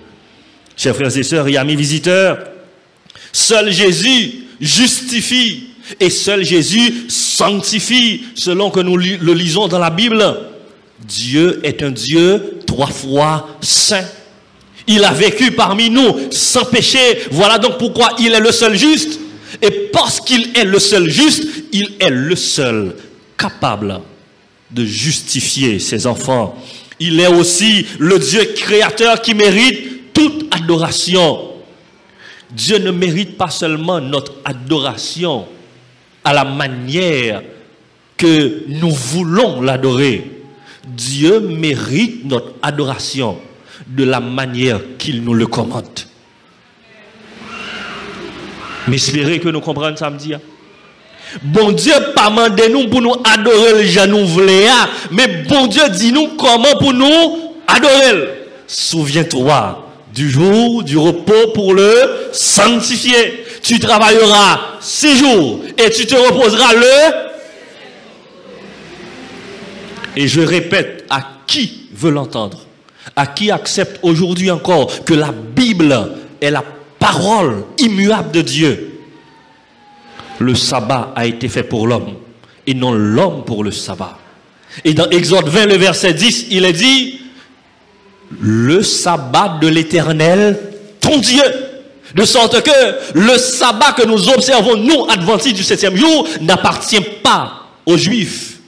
Chers 0.76 0.96
frères 0.96 1.16
et 1.16 1.24
sœurs 1.24 1.48
et 1.48 1.58
amis 1.58 1.76
visiteurs, 1.76 2.40
seul 3.32 3.72
Jésus 3.72 4.46
justifie 4.60 5.71
et 6.00 6.10
seul 6.10 6.44
Jésus 6.44 7.06
sanctifie, 7.08 8.24
selon 8.36 8.70
que 8.70 8.80
nous 8.80 8.98
le 8.98 9.34
lisons 9.34 9.68
dans 9.68 9.80
la 9.80 9.90
Bible. 9.90 10.24
Dieu 11.04 11.60
est 11.64 11.82
un 11.82 11.92
Dieu 11.92 12.60
trois 12.68 12.88
fois 12.88 13.48
saint. 13.62 14.06
Il 14.88 15.04
a 15.04 15.14
vécu 15.14 15.52
parmi 15.52 15.90
nous 15.90 16.16
sans 16.32 16.66
péché. 16.66 17.00
Voilà 17.32 17.58
donc 17.58 17.78
pourquoi 17.78 18.10
il 18.20 18.34
est 18.34 18.40
le 18.40 18.52
seul 18.52 18.76
juste. 18.76 19.20
Et 19.62 19.70
parce 19.92 20.22
qu'il 20.22 20.58
est 20.58 20.64
le 20.64 20.80
seul 20.80 21.10
juste, 21.10 21.44
il 21.72 21.94
est 22.00 22.10
le 22.10 22.36
seul 22.36 22.96
capable 23.38 24.02
de 24.72 24.86
justifier 24.86 25.80
ses 25.80 26.08
enfants. 26.08 26.56
Il 27.00 27.20
est 27.20 27.28
aussi 27.28 27.86
le 28.00 28.18
Dieu 28.20 28.44
créateur 28.56 29.22
qui 29.22 29.34
mérite 29.34 30.14
toute 30.14 30.54
adoration. 30.54 31.52
Dieu 32.52 32.78
ne 32.78 32.92
mérite 32.92 33.38
pas 33.38 33.50
seulement 33.50 34.00
notre 34.00 34.34
adoration, 34.46 35.46
à 36.24 36.34
la 36.34 36.44
manière 36.44 37.42
que 38.18 38.64
nous 38.68 38.92
voulons 38.92 39.62
l'adorer. 39.62 40.30
Dieu 40.88 41.40
mérite 41.40 42.26
notre 42.26 42.54
adoration 42.62 43.38
de 43.88 44.04
la 44.04 44.20
manière 44.20 44.80
qu'il 44.98 45.24
nous 45.24 45.34
le 45.34 45.48
commande. 45.48 45.86
M'espérez 48.88 49.40
que 49.40 49.50
nous 49.50 49.62
comprenions 49.62 49.96
samedi. 49.98 50.34
Hein. 50.34 50.42
Bon 51.44 51.72
Dieu 51.72 51.94
pas 52.16 52.30
mandé 52.30 52.68
nous 52.70 52.90
pour 52.90 53.02
nous 53.02 53.16
adorer 53.24 53.84
le 53.84 53.84
gens 53.84 54.08
nous 54.08 54.26
hein. 54.40 54.90
mais 55.12 55.28
bon 55.48 55.68
Dieu 55.68 55.84
dit 55.90 56.12
nous 56.12 56.30
comment 56.38 56.78
pour 56.80 56.94
nous 56.94 57.54
adorer. 57.68 58.48
Souviens-toi 58.68 59.88
du 60.14 60.30
jour 60.30 60.84
du 60.84 60.98
repos 60.98 61.52
pour 61.54 61.74
le 61.74 62.30
sanctifier 62.34 63.46
tu 63.64 63.80
travailleras 63.80 64.60
six 64.82 65.18
jours. 65.18 65.62
Et 65.78 65.90
tu 65.90 66.06
te 66.06 66.16
reposeras 66.16 66.74
le... 66.74 67.32
Et 70.18 70.28
je 70.28 70.42
répète, 70.42 71.06
à 71.10 71.22
qui 71.48 71.88
veut 71.94 72.12
l'entendre? 72.12 72.66
À 73.16 73.28
qui 73.28 73.50
accepte 73.52 74.00
aujourd'hui 74.02 74.52
encore 74.52 75.04
que 75.06 75.14
la 75.14 75.32
Bible 75.32 76.12
est 76.42 76.52
la 76.52 76.64
parole 77.00 77.64
immuable 77.78 78.32
de 78.32 78.42
Dieu? 78.42 79.00
Le 80.40 80.56
sabbat 80.56 81.14
a 81.16 81.26
été 81.26 81.48
fait 81.48 81.64
pour 81.64 81.88
l'homme 81.88 82.16
et 82.68 82.74
non 82.74 82.92
l'homme 82.94 83.46
pour 83.46 83.64
le 83.64 83.72
sabbat. 83.72 84.18
Et 84.84 84.94
dans 84.94 85.10
Exode 85.10 85.48
20, 85.48 85.66
le 85.66 85.76
verset 85.76 86.14
10, 86.14 86.48
il 86.52 86.66
est 86.66 86.74
dit, 86.74 87.22
le 88.40 88.82
sabbat 88.82 89.60
de 89.62 89.68
l'éternel, 89.68 90.60
ton 91.00 91.18
Dieu, 91.18 91.44
de 92.16 92.26
sorte 92.26 92.62
que 92.62 93.18
le 93.20 93.38
sabbat 93.38 93.94
que 93.94 94.06
nous 94.06 94.30
observons, 94.30 94.76
nous, 94.76 95.06
adventistes 95.10 95.56
du 95.56 95.64
septième 95.64 95.96
jour, 95.96 96.28
n'appartient 96.42 97.02
pas 97.24 97.68
aux 97.86 97.98
Juifs, 97.98 98.60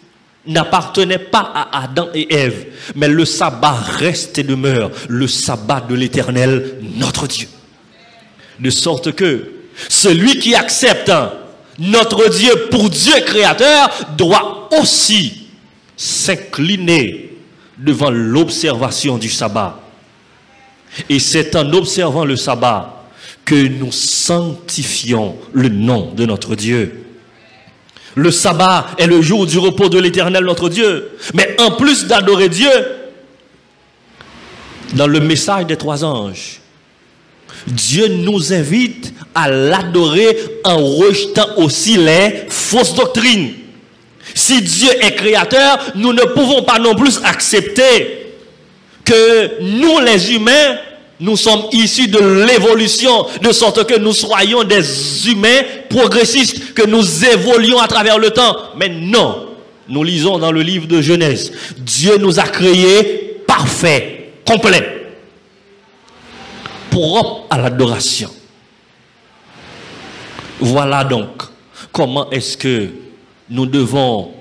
n'appartenait 0.45 1.19
pas 1.19 1.51
à 1.53 1.83
Adam 1.83 2.09
et 2.13 2.33
Ève, 2.33 2.65
mais 2.95 3.07
le 3.07 3.25
sabbat 3.25 3.75
reste 3.97 4.37
et 4.37 4.43
demeure 4.43 4.91
le 5.07 5.27
sabbat 5.27 5.81
de 5.81 5.95
l'éternel, 5.95 6.79
notre 6.95 7.27
Dieu. 7.27 7.47
De 8.59 8.69
sorte 8.69 9.13
que 9.13 9.51
celui 9.89 10.39
qui 10.39 10.55
accepte 10.55 11.11
notre 11.79 12.29
Dieu 12.29 12.67
pour 12.69 12.89
Dieu 12.89 13.13
créateur 13.25 13.89
doit 14.17 14.69
aussi 14.79 15.47
s'incliner 15.97 17.31
devant 17.77 18.11
l'observation 18.11 19.17
du 19.17 19.29
sabbat. 19.29 19.79
Et 21.09 21.19
c'est 21.19 21.55
en 21.55 21.73
observant 21.73 22.25
le 22.25 22.35
sabbat 22.35 23.02
que 23.45 23.67
nous 23.67 23.91
sanctifions 23.91 25.35
le 25.51 25.69
nom 25.69 26.11
de 26.15 26.25
notre 26.25 26.55
Dieu. 26.55 27.05
Le 28.15 28.31
sabbat 28.31 28.87
est 28.97 29.07
le 29.07 29.21
jour 29.21 29.45
du 29.45 29.57
repos 29.57 29.89
de 29.89 29.99
l'éternel 29.99 30.43
notre 30.43 30.69
Dieu. 30.69 31.11
Mais 31.33 31.55
en 31.59 31.71
plus 31.71 32.05
d'adorer 32.05 32.49
Dieu, 32.49 32.69
dans 34.93 35.07
le 35.07 35.19
message 35.19 35.65
des 35.65 35.77
trois 35.77 36.05
anges, 36.05 36.61
Dieu 37.67 38.07
nous 38.07 38.53
invite 38.53 39.13
à 39.33 39.49
l'adorer 39.49 40.37
en 40.63 40.77
rejetant 40.77 41.57
aussi 41.57 41.97
les 41.97 42.45
fausses 42.49 42.93
doctrines. 42.93 43.53
Si 44.35 44.61
Dieu 44.61 44.89
est 45.01 45.15
créateur, 45.15 45.79
nous 45.95 46.13
ne 46.13 46.23
pouvons 46.23 46.63
pas 46.63 46.79
non 46.79 46.95
plus 46.95 47.19
accepter 47.23 48.35
que 49.05 49.61
nous 49.61 49.99
les 49.99 50.33
humains 50.33 50.77
nous 51.23 51.37
sommes 51.37 51.63
issus 51.71 52.09
de 52.09 52.19
l'évolution, 52.45 53.25
de 53.41 53.53
sorte 53.53 53.87
que 53.87 53.97
nous 53.97 54.11
soyons 54.11 54.65
des 54.65 55.29
humains 55.29 55.61
progressistes, 55.89 56.73
que 56.73 56.85
nous 56.85 57.23
évoluions 57.23 57.79
à 57.79 57.87
travers 57.87 58.19
le 58.19 58.29
temps. 58.31 58.57
Mais 58.77 58.89
non, 58.89 59.47
nous 59.87 60.03
lisons 60.03 60.37
dans 60.37 60.51
le 60.51 60.61
livre 60.61 60.85
de 60.85 61.01
Genèse, 61.01 61.53
Dieu 61.77 62.17
nous 62.17 62.41
a 62.41 62.43
créés 62.43 63.41
parfaits, 63.47 64.33
complets, 64.45 65.13
propres 66.91 67.45
à 67.49 67.57
l'adoration. 67.57 68.29
Voilà 70.59 71.05
donc 71.05 71.43
comment 71.93 72.29
est-ce 72.31 72.57
que 72.57 72.89
nous 73.49 73.65
devons 73.65 74.31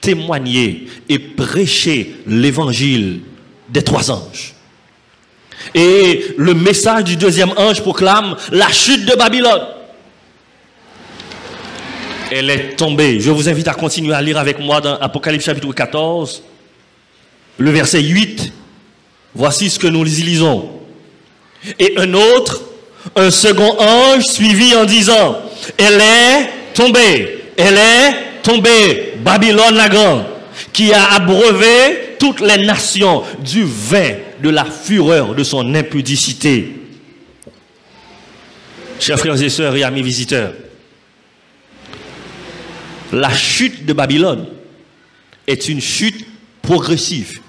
témoigner 0.00 0.86
et 1.08 1.18
prêcher 1.18 2.14
l'évangile 2.24 3.22
des 3.68 3.82
trois 3.82 4.12
anges. 4.12 4.54
Et 5.74 6.34
le 6.36 6.54
message 6.54 7.04
du 7.04 7.16
deuxième 7.16 7.52
ange 7.56 7.80
proclame 7.80 8.36
la 8.50 8.70
chute 8.70 9.06
de 9.06 9.14
Babylone. 9.14 9.66
Elle 12.30 12.50
est 12.50 12.76
tombée. 12.76 13.20
Je 13.20 13.30
vous 13.30 13.48
invite 13.48 13.68
à 13.68 13.74
continuer 13.74 14.14
à 14.14 14.22
lire 14.22 14.38
avec 14.38 14.58
moi 14.60 14.80
dans 14.80 14.96
Apocalypse 14.98 15.44
chapitre 15.44 15.72
14, 15.72 16.42
le 17.58 17.70
verset 17.70 18.02
8. 18.02 18.52
Voici 19.34 19.70
ce 19.70 19.78
que 19.78 19.86
nous 19.86 20.04
lisons. 20.04 20.70
Et 21.78 21.94
un 21.96 22.14
autre, 22.14 22.62
un 23.16 23.30
second 23.30 23.76
ange 23.78 24.24
suivi 24.24 24.74
en 24.74 24.84
disant, 24.84 25.38
elle 25.76 26.00
est 26.00 26.50
tombée, 26.74 27.44
elle 27.56 27.76
est 27.76 28.42
tombée, 28.42 29.14
Babylone 29.22 29.74
la 29.74 29.88
grande, 29.88 30.24
qui 30.72 30.92
a 30.92 31.12
abreuvé 31.12 32.09
toutes 32.20 32.40
les 32.40 32.58
nations 32.58 33.24
du 33.42 33.64
vin 33.64 34.12
de 34.40 34.50
la 34.50 34.64
fureur 34.66 35.34
de 35.34 35.42
son 35.42 35.74
impudicité. 35.74 36.76
Chers 39.00 39.18
frères 39.18 39.42
et 39.42 39.48
sœurs 39.48 39.74
et 39.74 39.82
amis 39.82 40.02
visiteurs, 40.02 40.52
la 43.12 43.34
chute 43.34 43.86
de 43.86 43.92
Babylone 43.94 44.46
est 45.46 45.68
une 45.68 45.80
chute 45.80 46.26
progressive. 46.62 47.40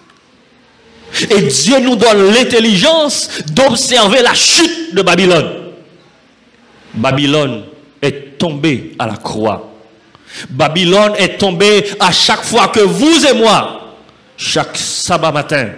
Et 1.29 1.41
Dieu 1.41 1.79
nous 1.81 1.97
donne 1.97 2.33
l'intelligence 2.33 3.29
d'observer 3.51 4.21
la 4.21 4.33
chute 4.33 4.95
de 4.95 5.01
Babylone. 5.01 5.51
Babylone 6.93 7.63
est 8.01 8.37
tombée 8.37 8.93
à 8.97 9.07
la 9.07 9.17
croix. 9.17 9.69
Babylone 10.49 11.13
est 11.17 11.37
tombée 11.37 11.83
à 11.99 12.13
chaque 12.13 12.43
fois 12.43 12.69
que 12.69 12.79
vous 12.79 13.25
et 13.25 13.33
moi, 13.33 13.80
chaque 14.41 14.75
sabbat 14.75 15.31
matin, 15.31 15.69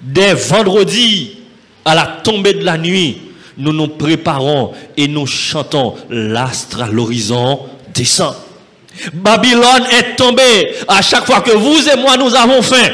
dès 0.00 0.34
vendredi 0.34 1.38
à 1.84 1.94
la 1.94 2.04
tombée 2.24 2.54
de 2.54 2.64
la 2.64 2.76
nuit, 2.76 3.22
nous 3.56 3.72
nous 3.72 3.86
préparons 3.86 4.72
et 4.96 5.06
nous 5.06 5.26
chantons 5.26 5.94
l'astre 6.10 6.82
à 6.82 6.88
l'horizon 6.88 7.60
descend. 7.94 8.34
Babylone 9.14 9.86
est 9.92 10.16
tombée 10.16 10.74
à 10.88 11.00
chaque 11.00 11.24
fois 11.24 11.42
que 11.42 11.52
vous 11.52 11.88
et 11.88 11.96
moi 11.96 12.16
nous 12.16 12.34
avons 12.34 12.60
faim. 12.60 12.90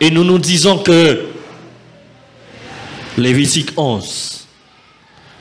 Et 0.00 0.10
nous 0.10 0.24
nous 0.24 0.38
disons 0.38 0.78
que 0.78 1.26
Lévitique 3.18 3.70
11, 3.76 4.46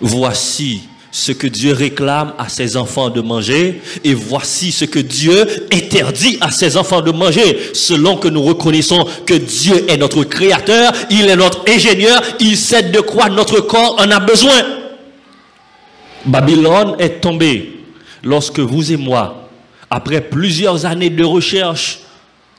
voici 0.02 0.82
ce 1.12 1.34
que 1.34 1.48
Dieu 1.48 1.74
réclame 1.74 2.34
à 2.38 2.48
ses 2.48 2.78
enfants 2.78 3.10
de 3.10 3.20
manger 3.20 3.82
et 4.04 4.14
voici 4.14 4.72
ce 4.72 4.86
que 4.86 5.00
Dieu 5.00 5.46
interdit 5.74 6.38
à 6.40 6.52
ses 6.52 6.78
enfants 6.78 7.02
de 7.02 7.12
manger 7.12 7.72
selon 7.74 8.16
que 8.16 8.30
nous 8.30 8.42
reconnaissons 8.42 9.06
que 9.26 9.34
Dieu 9.34 9.86
est 9.90 9.98
notre 9.98 10.24
créateur, 10.24 10.94
il 11.10 11.30
est 11.30 11.36
notre 11.36 11.70
ingénieur, 11.70 12.22
il 12.40 12.56
sait 12.56 12.84
de 12.84 13.02
quoi 13.02 13.30
notre 13.30 13.60
corps 13.60 13.98
en 14.00 14.10
a 14.10 14.20
besoin. 14.20 14.64
Babylone 16.26 16.96
est 17.00 17.20
tombée 17.20 17.80
lorsque 18.24 18.60
vous 18.60 18.94
et 18.94 18.98
moi, 18.98 19.50
après 19.90 20.22
plusieurs 20.22 20.86
années 20.86 21.10
de 21.10 21.26
recherche, 21.26 22.00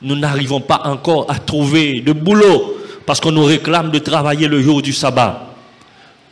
nous 0.03 0.15
n'arrivons 0.15 0.61
pas 0.61 0.81
encore 0.85 1.25
à 1.29 1.39
trouver 1.39 2.01
de 2.01 2.11
boulot 2.13 2.77
parce 3.05 3.19
qu'on 3.19 3.31
nous 3.31 3.45
réclame 3.45 3.89
de 3.89 3.99
travailler 3.99 4.47
le 4.47 4.61
jour 4.61 4.81
du 4.81 4.93
sabbat. 4.93 5.55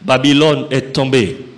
Babylone 0.04 0.66
est 0.70 0.94
tombée 0.94 1.51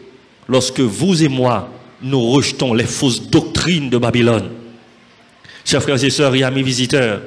lorsque 0.48 0.80
vous 0.80 1.24
et 1.24 1.28
moi, 1.28 1.70
nous 2.02 2.22
rejetons 2.32 2.74
les 2.74 2.86
fausses 2.86 3.30
doctrines 3.30 3.90
de 3.90 3.98
Babylone. 3.98 4.50
Chers 5.66 5.82
frères 5.82 6.04
et 6.04 6.10
sœurs 6.10 6.36
et 6.36 6.44
amis 6.44 6.64
visiteurs, 6.64 7.22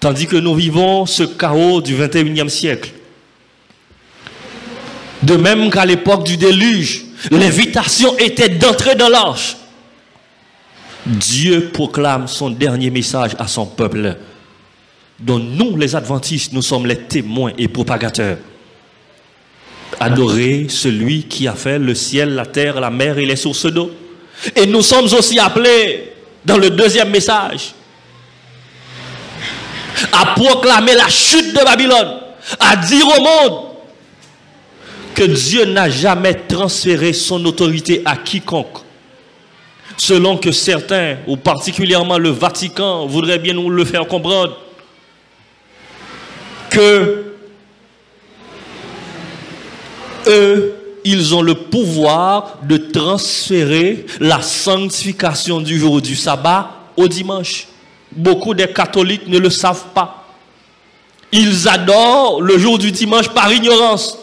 tandis 0.00 0.26
que 0.26 0.36
nous 0.36 0.54
vivons 0.54 1.06
ce 1.06 1.22
chaos 1.22 1.80
du 1.80 1.96
21e 1.96 2.48
siècle, 2.48 2.92
de 5.22 5.36
même 5.36 5.70
qu'à 5.70 5.84
l'époque 5.84 6.24
du 6.24 6.36
déluge, 6.36 7.04
l'invitation 7.30 8.16
était 8.18 8.48
d'entrer 8.48 8.94
dans 8.94 9.08
l'arche. 9.08 9.56
Dieu 11.06 11.70
proclame 11.72 12.26
son 12.26 12.50
dernier 12.50 12.90
message 12.90 13.32
à 13.38 13.46
son 13.46 13.66
peuple, 13.66 14.16
dont 15.18 15.38
nous, 15.38 15.76
les 15.76 15.94
adventistes, 15.94 16.52
nous 16.52 16.62
sommes 16.62 16.86
les 16.86 16.96
témoins 16.96 17.52
et 17.58 17.68
propagateurs. 17.68 18.38
Adorer 20.02 20.66
celui 20.70 21.24
qui 21.24 21.46
a 21.46 21.52
fait 21.52 21.78
le 21.78 21.94
ciel, 21.94 22.34
la 22.34 22.46
terre, 22.46 22.80
la 22.80 22.90
mer 22.90 23.18
et 23.18 23.26
les 23.26 23.36
sources 23.36 23.66
d'eau. 23.66 23.90
Et 24.56 24.64
nous 24.64 24.80
sommes 24.80 25.12
aussi 25.12 25.38
appelés, 25.38 26.14
dans 26.42 26.56
le 26.56 26.70
deuxième 26.70 27.10
message, 27.10 27.74
à 30.10 30.34
proclamer 30.34 30.94
la 30.94 31.08
chute 31.08 31.52
de 31.54 31.62
Babylone, 31.62 32.20
à 32.58 32.76
dire 32.76 33.06
au 33.06 33.20
monde 33.20 33.64
que 35.14 35.24
Dieu 35.24 35.66
n'a 35.66 35.90
jamais 35.90 36.32
transféré 36.32 37.12
son 37.12 37.44
autorité 37.44 38.00
à 38.06 38.16
quiconque. 38.16 38.78
Selon 39.98 40.38
que 40.38 40.50
certains, 40.50 41.18
ou 41.26 41.36
particulièrement 41.36 42.16
le 42.16 42.30
Vatican, 42.30 43.04
voudraient 43.04 43.38
bien 43.38 43.52
nous 43.52 43.68
le 43.68 43.84
faire 43.84 44.06
comprendre, 44.06 44.56
que 46.70 47.29
eux, 50.26 50.74
ils 51.04 51.34
ont 51.34 51.42
le 51.42 51.54
pouvoir 51.54 52.58
de 52.62 52.76
transférer 52.76 54.06
la 54.20 54.42
sanctification 54.42 55.60
du 55.60 55.78
jour 55.78 56.00
du 56.02 56.14
sabbat 56.14 56.70
au 56.96 57.08
dimanche. 57.08 57.66
Beaucoup 58.12 58.54
des 58.54 58.68
catholiques 58.68 59.26
ne 59.26 59.38
le 59.38 59.50
savent 59.50 59.86
pas. 59.94 60.26
Ils 61.32 61.68
adorent 61.68 62.42
le 62.42 62.58
jour 62.58 62.78
du 62.78 62.90
dimanche 62.90 63.28
par 63.28 63.52
ignorance. 63.52 64.18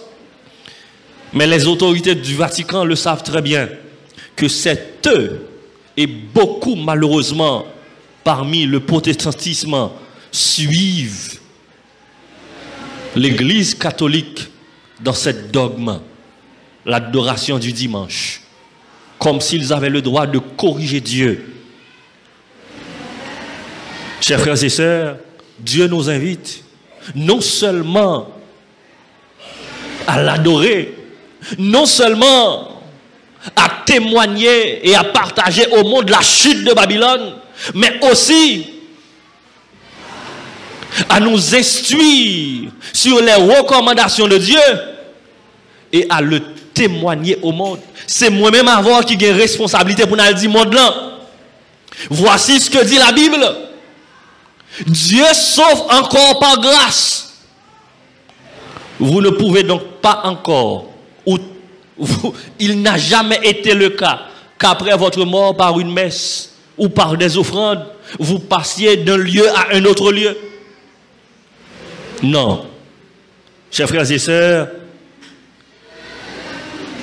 Mais 1.34 1.48
les 1.48 1.68
autorités 1.68 2.16
du 2.16 2.36
Vatican 2.36 2.84
le 2.84 2.96
savent 2.96 3.24
très 3.24 3.42
bien, 3.42 3.68
que 4.36 4.48
c'est 4.48 5.08
eux, 5.08 5.48
et 5.96 6.08
beaucoup 6.08 6.76
malheureusement 6.76 7.66
parmi 8.24 8.66
le 8.66 8.82
protestantisme, 8.82 9.90
suivent 10.32 11.40
l'Église 13.16 13.74
catholique 13.74 14.50
dans 15.00 15.14
cette 15.14 15.52
dogme, 15.52 16.00
l'adoration 16.86 17.60
du 17.60 17.72
dimanche, 17.72 18.42
comme 19.20 19.42
s'ils 19.42 19.74
avaient 19.74 19.90
le 19.90 20.02
droit 20.02 20.26
de 20.26 20.40
corriger 20.40 21.02
Dieu. 21.02 21.46
Chers 24.22 24.40
frères 24.40 24.64
et 24.64 24.70
sœurs, 24.70 25.18
Dieu 25.60 25.88
nous 25.88 26.10
invite 26.10 26.64
non 27.16 27.42
seulement 27.42 28.30
à 30.06 30.22
l'adorer, 30.22 30.96
non 31.58 31.86
seulement 31.86 32.82
à 33.56 33.70
témoigner 33.86 34.88
et 34.88 34.96
à 34.96 35.04
partager 35.04 35.68
au 35.68 35.84
monde 35.84 36.10
la 36.10 36.22
chute 36.22 36.64
de 36.64 36.74
Babylone, 36.74 37.36
mais 37.74 38.00
aussi 38.10 38.77
à 41.10 41.20
nous 41.20 41.56
instruire 41.56 42.72
sur 42.94 43.22
les 43.22 43.34
recommandations 43.34 44.28
de 44.28 44.38
Dieu 44.38 44.60
et 45.92 46.06
à 46.10 46.22
le 46.22 46.42
témoigner 46.74 47.38
au 47.42 47.52
monde. 47.52 47.80
C'est 48.06 48.30
moi-même 48.30 48.68
avoir 48.68 49.06
qui 49.06 49.14
a 49.26 49.34
responsabilité 49.34 50.06
pour 50.06 50.18
nous 50.18 50.34
dire 50.34 50.50
monde 50.50 50.74
là. 50.74 50.94
Voici 52.10 52.60
ce 52.60 52.70
que 52.70 52.84
dit 52.86 52.98
la 52.98 53.12
Bible. 53.12 53.44
Dieu 54.86 55.26
sauve 55.34 55.86
encore 55.90 56.40
par 56.40 56.60
grâce. 56.62 57.34
Vous 59.00 59.22
ne 59.22 59.30
pouvez 59.30 59.64
donc 59.64 59.82
pas 60.02 60.22
encore, 60.24 60.88
ou 61.26 61.38
il 62.60 62.82
n'a 62.82 62.98
jamais 62.98 63.40
été 63.44 63.74
le 63.74 63.90
cas 63.90 64.22
qu'après 64.58 64.96
votre 64.98 65.24
mort 65.26 65.56
par 65.56 65.80
une 65.80 65.92
messe 65.92 66.54
ou 66.78 66.90
par 66.90 67.16
des 67.18 67.38
offrandes, 67.38 67.86
vous 68.20 68.40
passiez 68.40 68.98
d'un 68.98 69.18
lieu 69.18 69.48
à 69.50 69.76
un 69.76 69.86
autre 69.86 70.12
lieu. 70.12 70.36
Non. 72.24 72.66
Chers 73.70 73.88
frères 73.88 74.12
et 74.12 74.18
sœurs, 74.18 74.70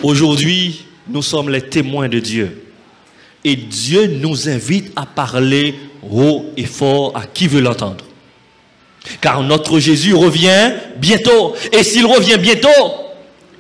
aujourd'hui, 0.03 0.85
nous 1.09 1.23
sommes 1.23 1.51
les 1.51 1.63
témoins 1.63 2.09
de 2.09 2.19
Dieu. 2.19 2.65
Et 3.45 3.57
Dieu 3.57 4.07
nous 4.07 4.49
invite 4.49 4.93
à 4.97 5.05
parler 5.05 5.75
haut 6.11 6.47
et 6.57 6.65
fort 6.65 7.13
à 7.15 7.27
qui 7.27 7.47
veut 7.47 7.61
l'entendre. 7.61 8.05
Car 9.21 9.43
notre 9.43 9.79
Jésus 9.79 10.15
revient 10.15 10.73
bientôt. 10.97 11.55
Et 11.73 11.83
s'il 11.83 12.07
revient 12.07 12.39
bientôt, 12.39 12.69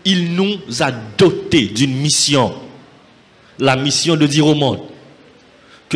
il 0.04 0.34
nous 0.34 0.58
a 0.80 0.90
dotés 0.90 1.66
d'une 1.66 1.94
mission. 1.96 2.54
La 3.58 3.76
mission 3.76 4.16
de 4.16 4.26
dire 4.26 4.46
au 4.46 4.54
monde, 4.54 4.80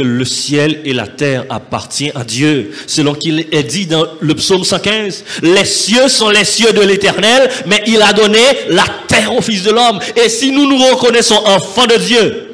le 0.03 0.25
ciel 0.25 0.81
et 0.85 0.93
la 0.93 1.07
terre 1.07 1.45
appartiennent 1.51 2.13
à 2.15 2.25
Dieu. 2.25 2.73
Selon 2.87 3.15
qu'il 3.15 3.47
est 3.53 3.63
dit 3.63 3.87
dans 3.87 4.07
le 4.21 4.35
psaume 4.35 4.65
115, 4.65 5.25
les 5.43 5.65
cieux 5.65 6.09
sont 6.09 6.31
les 6.31 6.45
cieux 6.45 6.73
de 6.73 6.81
l'éternel, 6.81 7.51
mais 7.67 7.83
il 7.87 8.01
a 8.03 8.13
donné 8.13 8.41
la 8.69 8.85
terre 9.07 9.35
au 9.35 9.41
Fils 9.41 9.63
de 9.63 9.71
l'homme. 9.71 9.99
Et 10.17 10.29
si 10.29 10.53
nous 10.53 10.69
nous 10.69 10.79
reconnaissons 10.79 11.41
enfants 11.45 11.87
de 11.87 11.97
Dieu, 11.97 12.45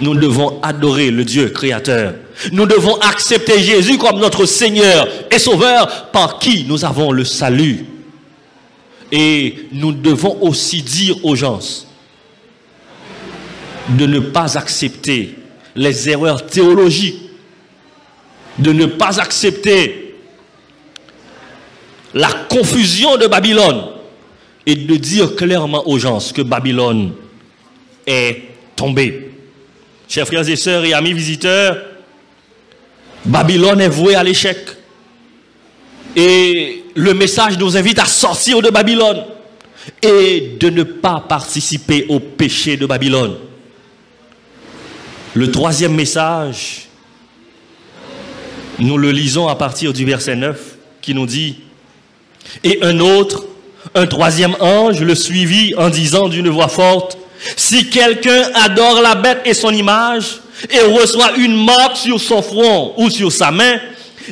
nous 0.00 0.14
devons 0.14 0.60
adorer 0.62 1.10
le 1.10 1.24
Dieu 1.24 1.48
créateur. 1.48 2.14
Nous 2.52 2.66
devons 2.66 2.96
accepter 2.96 3.60
Jésus 3.60 3.96
comme 3.96 4.18
notre 4.20 4.44
Seigneur 4.44 5.08
et 5.30 5.38
Sauveur 5.38 6.10
par 6.12 6.38
qui 6.38 6.64
nous 6.68 6.84
avons 6.84 7.12
le 7.12 7.24
salut. 7.24 7.86
Et 9.10 9.68
nous 9.72 9.92
devons 9.92 10.36
aussi 10.42 10.82
dire 10.82 11.24
aux 11.24 11.36
gens 11.36 11.60
de 13.90 14.06
ne 14.06 14.18
pas 14.18 14.58
accepter 14.58 15.36
les 15.76 16.08
erreurs 16.08 16.46
théologiques, 16.46 17.20
de 18.58 18.72
ne 18.72 18.86
pas 18.86 19.20
accepter 19.20 20.14
la 22.14 22.32
confusion 22.48 23.18
de 23.18 23.26
Babylone 23.26 23.82
et 24.64 24.74
de 24.74 24.96
dire 24.96 25.36
clairement 25.36 25.86
aux 25.86 25.98
gens 25.98 26.18
que 26.34 26.42
Babylone 26.42 27.12
est 28.06 28.42
tombée. 28.74 29.30
Chers 30.08 30.26
frères 30.26 30.48
et 30.48 30.56
sœurs 30.56 30.84
et 30.84 30.94
amis 30.94 31.12
visiteurs, 31.12 31.76
Babylone 33.24 33.80
est 33.80 33.88
vouée 33.88 34.14
à 34.14 34.22
l'échec. 34.22 34.58
Et 36.14 36.84
le 36.94 37.12
message 37.12 37.58
nous 37.58 37.76
invite 37.76 37.98
à 37.98 38.06
sortir 38.06 38.62
de 38.62 38.70
Babylone 38.70 39.24
et 40.00 40.56
de 40.58 40.70
ne 40.70 40.82
pas 40.84 41.22
participer 41.28 42.06
au 42.08 42.20
péché 42.20 42.76
de 42.76 42.86
Babylone. 42.86 43.36
Le 45.36 45.50
troisième 45.50 45.94
message, 45.94 46.86
nous 48.78 48.96
le 48.96 49.10
lisons 49.10 49.48
à 49.48 49.54
partir 49.54 49.92
du 49.92 50.06
verset 50.06 50.34
9 50.34 50.58
qui 51.02 51.12
nous 51.12 51.26
dit, 51.26 51.58
et 52.64 52.78
un 52.80 53.00
autre, 53.00 53.44
un 53.94 54.06
troisième 54.06 54.56
ange 54.60 55.02
le 55.02 55.14
suivit 55.14 55.74
en 55.76 55.90
disant 55.90 56.30
d'une 56.30 56.48
voix 56.48 56.68
forte, 56.68 57.18
si 57.54 57.90
quelqu'un 57.90 58.44
adore 58.54 59.02
la 59.02 59.14
bête 59.14 59.42
et 59.44 59.52
son 59.52 59.72
image 59.74 60.40
et 60.70 60.80
reçoit 60.80 61.36
une 61.36 61.66
marque 61.66 61.98
sur 61.98 62.18
son 62.18 62.40
front 62.40 62.94
ou 62.96 63.10
sur 63.10 63.30
sa 63.30 63.50
main, 63.50 63.78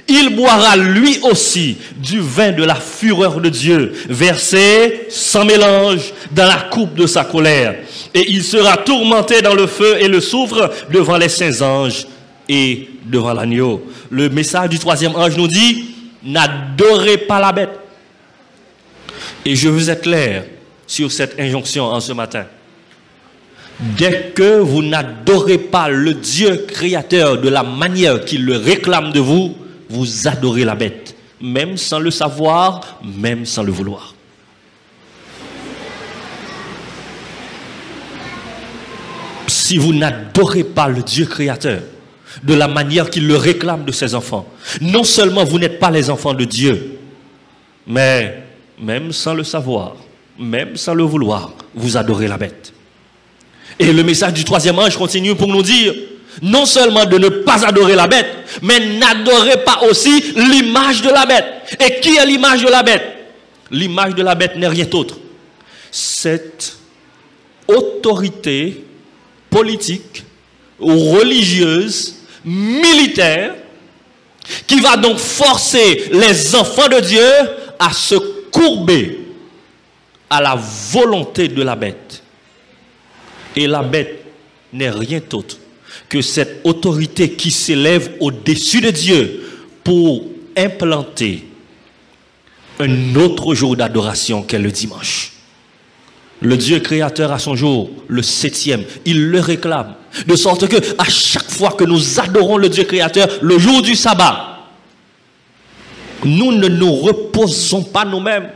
il 0.08 0.34
boira 0.34 0.76
lui 0.76 1.18
aussi 1.22 1.76
du 1.96 2.20
vin 2.20 2.52
de 2.52 2.64
la 2.64 2.74
fureur 2.74 3.40
de 3.40 3.48
Dieu, 3.48 3.92
versé 4.08 5.06
sans 5.08 5.44
mélange 5.44 6.12
dans 6.32 6.46
la 6.46 6.68
coupe 6.70 6.94
de 6.94 7.06
sa 7.06 7.24
colère. 7.24 7.76
Et 8.12 8.30
il 8.30 8.42
sera 8.42 8.76
tourmenté 8.76 9.42
dans 9.42 9.54
le 9.54 9.66
feu 9.66 9.96
et 10.00 10.08
le 10.08 10.20
soufre 10.20 10.70
devant 10.90 11.16
les 11.16 11.28
saints 11.28 11.62
anges 11.62 12.06
et 12.48 12.88
devant 13.04 13.32
l'agneau. 13.32 13.84
Le 14.10 14.28
message 14.28 14.70
du 14.70 14.78
troisième 14.78 15.14
ange 15.14 15.36
nous 15.36 15.48
dit, 15.48 15.94
n'adorez 16.22 17.18
pas 17.18 17.40
la 17.40 17.52
bête. 17.52 17.78
Et 19.44 19.54
je 19.56 19.68
veux 19.68 19.90
être 19.90 20.02
clair 20.02 20.44
sur 20.86 21.10
cette 21.10 21.38
injonction 21.38 21.84
en 21.84 22.00
ce 22.00 22.12
matin. 22.12 22.46
Dès 23.80 24.32
que 24.34 24.58
vous 24.60 24.82
n'adorez 24.82 25.58
pas 25.58 25.88
le 25.88 26.14
Dieu 26.14 26.64
créateur 26.68 27.40
de 27.40 27.48
la 27.48 27.62
manière 27.62 28.24
qu'il 28.24 28.44
le 28.44 28.56
réclame 28.56 29.12
de 29.12 29.20
vous, 29.20 29.56
vous 29.88 30.28
adorez 30.28 30.64
la 30.64 30.74
bête, 30.74 31.16
même 31.40 31.76
sans 31.76 31.98
le 31.98 32.10
savoir, 32.10 32.98
même 33.02 33.44
sans 33.44 33.62
le 33.62 33.72
vouloir. 33.72 34.14
Si 39.46 39.78
vous 39.78 39.92
n'adorez 39.92 40.64
pas 40.64 40.88
le 40.88 41.02
Dieu 41.02 41.26
créateur 41.26 41.80
de 42.42 42.54
la 42.54 42.66
manière 42.66 43.10
qu'il 43.10 43.26
le 43.26 43.36
réclame 43.36 43.84
de 43.84 43.92
ses 43.92 44.14
enfants, 44.14 44.46
non 44.80 45.04
seulement 45.04 45.44
vous 45.44 45.58
n'êtes 45.58 45.78
pas 45.78 45.90
les 45.90 46.10
enfants 46.10 46.34
de 46.34 46.44
Dieu, 46.44 46.98
mais 47.86 48.42
même 48.80 49.12
sans 49.12 49.34
le 49.34 49.44
savoir, 49.44 49.96
même 50.38 50.76
sans 50.76 50.94
le 50.94 51.04
vouloir, 51.04 51.52
vous 51.74 51.96
adorez 51.96 52.28
la 52.28 52.38
bête. 52.38 52.72
Et 53.78 53.92
le 53.92 54.02
message 54.02 54.34
du 54.34 54.44
troisième 54.44 54.78
ange 54.78 54.96
continue 54.96 55.34
pour 55.34 55.48
nous 55.48 55.62
dire, 55.62 55.94
non 56.42 56.66
seulement 56.66 57.04
de 57.04 57.18
ne 57.18 57.28
pas 57.28 57.64
adorer 57.64 57.94
la 57.94 58.06
bête, 58.06 58.26
mais 58.62 58.80
n'adorez 58.80 59.64
pas 59.64 59.80
aussi 59.88 60.32
l'image 60.36 61.02
de 61.02 61.10
la 61.10 61.26
bête. 61.26 61.44
Et 61.80 62.00
qui 62.00 62.16
est 62.16 62.26
l'image 62.26 62.62
de 62.62 62.68
la 62.68 62.82
bête? 62.82 63.04
L'image 63.70 64.14
de 64.14 64.22
la 64.22 64.34
bête 64.34 64.56
n'est 64.56 64.68
rien 64.68 64.84
d'autre. 64.84 65.16
Cette 65.90 66.76
autorité 67.68 68.84
politique, 69.50 70.24
religieuse, 70.78 72.16
militaire, 72.44 73.54
qui 74.66 74.80
va 74.80 74.96
donc 74.96 75.18
forcer 75.18 76.10
les 76.12 76.54
enfants 76.54 76.88
de 76.88 77.00
Dieu 77.00 77.30
à 77.78 77.92
se 77.92 78.16
courber 78.50 79.20
à 80.28 80.42
la 80.42 80.56
volonté 80.56 81.48
de 81.48 81.62
la 81.62 81.76
bête. 81.76 82.22
Et 83.56 83.66
la 83.66 83.82
bête 83.82 84.24
n'est 84.72 84.90
rien 84.90 85.20
d'autre 85.30 85.56
que 86.08 86.20
cette 86.20 86.60
autorité 86.64 87.30
qui 87.30 87.50
s'élève 87.50 88.12
au-dessus 88.20 88.80
de 88.80 88.90
Dieu 88.90 89.42
pour 89.82 90.24
implanter 90.56 91.44
un 92.80 93.14
autre 93.16 93.54
jour 93.54 93.76
d'adoration 93.76 94.42
qu'est 94.42 94.58
le 94.58 94.70
dimanche. 94.70 95.32
Le 96.40 96.56
Dieu 96.56 96.80
créateur 96.80 97.32
a 97.32 97.38
son 97.38 97.56
jour, 97.56 97.90
le 98.08 98.22
septième, 98.22 98.84
il 99.04 99.28
le 99.30 99.40
réclame. 99.40 99.94
De 100.26 100.36
sorte 100.36 100.68
que 100.68 100.76
à 100.98 101.04
chaque 101.04 101.50
fois 101.50 101.72
que 101.72 101.84
nous 101.84 102.20
adorons 102.20 102.58
le 102.58 102.68
Dieu 102.68 102.84
créateur, 102.84 103.28
le 103.40 103.58
jour 103.58 103.82
du 103.82 103.94
sabbat, 103.94 104.58
nous 106.24 106.52
ne 106.52 106.68
nous 106.68 106.92
reposons 106.92 107.82
pas 107.82 108.04
nous-mêmes. 108.04 108.50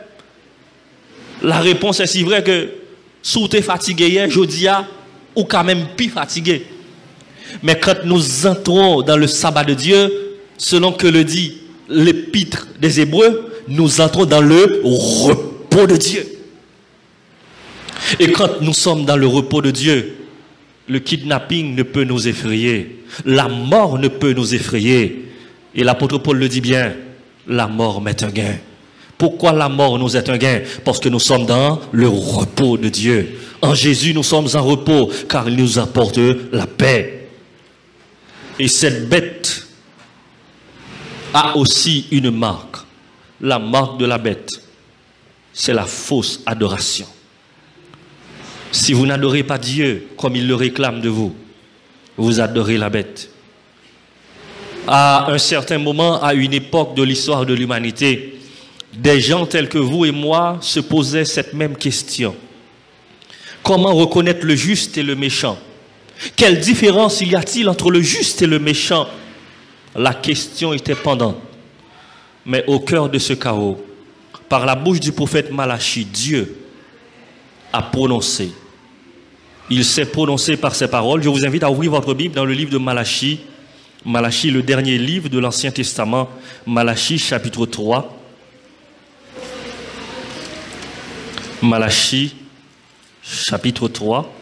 La 1.42 1.60
réponse 1.60 2.00
est 2.00 2.06
si 2.06 2.22
vraie 2.22 2.42
que 2.42 2.68
si 3.22 3.48
tu 3.48 3.56
es 3.56 3.62
fatigué 3.62 4.08
hier, 4.08 4.30
je 4.30 4.40
dis, 4.40 4.66
ou 5.36 5.44
quand 5.44 5.64
même 5.64 5.86
plus 5.96 6.08
fatigué. 6.08 6.66
Mais 7.62 7.78
quand 7.78 8.04
nous 8.04 8.46
entrons 8.46 9.02
dans 9.02 9.16
le 9.16 9.26
sabbat 9.26 9.64
de 9.64 9.74
Dieu, 9.74 10.12
selon 10.56 10.92
que 10.92 11.06
le 11.06 11.24
dit 11.24 11.58
l'épître 11.88 12.68
des 12.80 13.00
Hébreux, 13.00 13.52
nous 13.68 14.00
entrons 14.00 14.26
dans 14.26 14.40
le 14.40 14.80
repos 14.84 15.86
de 15.86 15.96
Dieu. 15.96 16.26
Et 18.18 18.32
quand 18.32 18.60
nous 18.60 18.72
sommes 18.72 19.04
dans 19.04 19.16
le 19.16 19.26
repos 19.26 19.62
de 19.62 19.70
Dieu, 19.70 20.16
le 20.88 20.98
kidnapping 20.98 21.74
ne 21.74 21.82
peut 21.82 22.04
nous 22.04 22.28
effrayer, 22.28 23.02
la 23.24 23.48
mort 23.48 23.98
ne 23.98 24.08
peut 24.08 24.32
nous 24.32 24.54
effrayer. 24.54 25.26
Et 25.74 25.84
l'apôtre 25.84 26.18
Paul 26.18 26.38
le 26.38 26.48
dit 26.48 26.60
bien, 26.60 26.94
la 27.46 27.66
mort 27.66 28.00
m'est 28.00 28.22
un 28.22 28.30
gain. 28.30 28.56
Pourquoi 29.18 29.52
la 29.52 29.68
mort 29.68 29.98
nous 29.98 30.16
est 30.16 30.28
un 30.28 30.38
gain? 30.38 30.60
Parce 30.84 31.00
que 31.00 31.08
nous 31.08 31.18
sommes 31.18 31.44
dans 31.44 31.80
le 31.92 32.08
repos 32.08 32.78
de 32.78 32.88
Dieu. 32.88 33.38
En 33.60 33.74
Jésus, 33.74 34.14
nous 34.14 34.22
sommes 34.22 34.48
en 34.54 34.62
repos 34.62 35.10
car 35.28 35.48
il 35.48 35.56
nous 35.56 35.78
apporte 35.78 36.20
la 36.52 36.66
paix. 36.66 37.17
Et 38.58 38.68
cette 38.68 39.08
bête 39.08 39.66
a 41.32 41.56
aussi 41.56 42.06
une 42.10 42.30
marque. 42.30 42.76
La 43.40 43.58
marque 43.58 43.98
de 43.98 44.06
la 44.06 44.18
bête, 44.18 44.50
c'est 45.52 45.72
la 45.72 45.84
fausse 45.84 46.40
adoration. 46.44 47.06
Si 48.72 48.92
vous 48.92 49.06
n'adorez 49.06 49.44
pas 49.44 49.58
Dieu 49.58 50.08
comme 50.16 50.34
il 50.34 50.48
le 50.48 50.56
réclame 50.56 51.00
de 51.00 51.08
vous, 51.08 51.34
vous 52.16 52.40
adorez 52.40 52.78
la 52.78 52.90
bête. 52.90 53.30
À 54.88 55.30
un 55.30 55.38
certain 55.38 55.78
moment, 55.78 56.20
à 56.20 56.34
une 56.34 56.52
époque 56.52 56.96
de 56.96 57.02
l'histoire 57.02 57.46
de 57.46 57.54
l'humanité, 57.54 58.38
des 58.92 59.20
gens 59.20 59.46
tels 59.46 59.68
que 59.68 59.78
vous 59.78 60.04
et 60.04 60.10
moi 60.10 60.58
se 60.60 60.80
posaient 60.80 61.24
cette 61.24 61.52
même 61.52 61.76
question. 61.76 62.34
Comment 63.62 63.94
reconnaître 63.94 64.44
le 64.44 64.56
juste 64.56 64.98
et 64.98 65.02
le 65.02 65.14
méchant? 65.14 65.58
Quelle 66.36 66.58
différence 66.58 67.20
y 67.20 67.34
a-t-il 67.34 67.68
entre 67.68 67.90
le 67.90 68.00
juste 68.00 68.42
et 68.42 68.46
le 68.46 68.58
méchant? 68.58 69.06
La 69.94 70.14
question 70.14 70.72
était 70.72 70.94
pendante. 70.94 71.36
Mais 72.44 72.64
au 72.66 72.80
cœur 72.80 73.08
de 73.08 73.18
ce 73.18 73.34
chaos, 73.34 73.84
par 74.48 74.64
la 74.64 74.74
bouche 74.74 75.00
du 75.00 75.12
prophète 75.12 75.52
Malachi, 75.52 76.04
Dieu 76.04 76.56
a 77.72 77.82
prononcé. 77.82 78.50
Il 79.70 79.84
s'est 79.84 80.06
prononcé 80.06 80.56
par 80.56 80.74
ses 80.74 80.88
paroles. 80.88 81.22
Je 81.22 81.28
vous 81.28 81.44
invite 81.44 81.62
à 81.62 81.70
ouvrir 81.70 81.90
votre 81.90 82.14
Bible 82.14 82.34
dans 82.34 82.46
le 82.46 82.54
livre 82.54 82.70
de 82.70 82.78
Malachi. 82.78 83.40
Malachi, 84.04 84.50
le 84.50 84.62
dernier 84.62 84.96
livre 84.96 85.28
de 85.28 85.38
l'Ancien 85.38 85.70
Testament. 85.70 86.30
Malachi, 86.66 87.18
chapitre 87.18 87.66
3. 87.66 88.16
Malachi, 91.60 92.34
chapitre 93.22 93.88
3. 93.88 94.37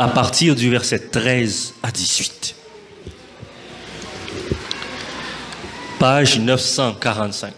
À 0.00 0.08
partir 0.08 0.54
du 0.54 0.70
verset 0.70 0.98
13 0.98 1.74
à 1.82 1.90
18. 1.90 2.54
Page 5.98 6.38
945. 6.38 7.52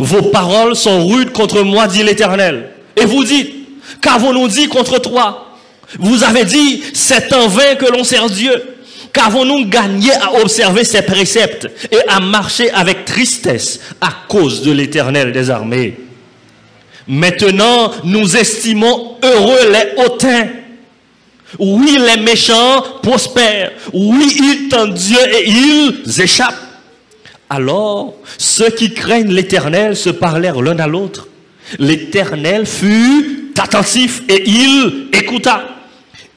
Vos 0.00 0.22
paroles 0.22 0.74
sont 0.74 1.06
rudes 1.06 1.30
contre 1.30 1.62
moi, 1.62 1.86
dit 1.86 2.02
l'Éternel. 2.02 2.70
Et 2.96 3.04
vous 3.04 3.22
dites, 3.22 3.54
qu'avons-nous 4.00 4.48
dit 4.48 4.66
contre 4.66 4.98
toi 4.98 5.56
Vous 6.00 6.24
avez 6.24 6.44
dit, 6.44 6.82
c'est 6.92 7.32
en 7.32 7.46
vain 7.46 7.76
que 7.76 7.86
l'on 7.86 8.02
sert 8.02 8.28
Dieu. 8.28 8.60
Qu'avons-nous 9.12 9.66
gagné 9.66 10.12
à 10.14 10.40
observer 10.42 10.82
ses 10.82 11.02
préceptes 11.02 11.68
et 11.92 12.00
à 12.08 12.18
marcher 12.18 12.72
avec 12.72 13.04
tristesse 13.04 13.78
à 14.00 14.12
cause 14.26 14.62
de 14.62 14.72
l'Éternel 14.72 15.30
des 15.30 15.48
armées 15.48 15.96
Maintenant, 17.06 17.92
nous 18.02 18.36
estimons 18.36 19.16
heureux 19.22 19.70
les 19.70 20.02
hautains. 20.02 20.48
Oui, 21.58 21.98
les 21.98 22.22
méchants 22.22 22.82
prospèrent. 23.02 23.72
Oui, 23.92 24.36
ils 24.38 24.68
tentent 24.68 24.94
Dieu 24.94 25.18
et 25.34 25.48
ils 25.48 26.20
échappent. 26.20 26.54
Alors, 27.50 28.14
ceux 28.38 28.70
qui 28.70 28.94
craignent 28.94 29.32
l'Éternel 29.32 29.96
se 29.96 30.10
parlèrent 30.10 30.62
l'un 30.62 30.78
à 30.78 30.86
l'autre. 30.86 31.28
L'Éternel 31.78 32.66
fut 32.66 33.52
attentif 33.58 34.22
et 34.28 34.42
il 34.48 35.08
écouta. 35.12 35.68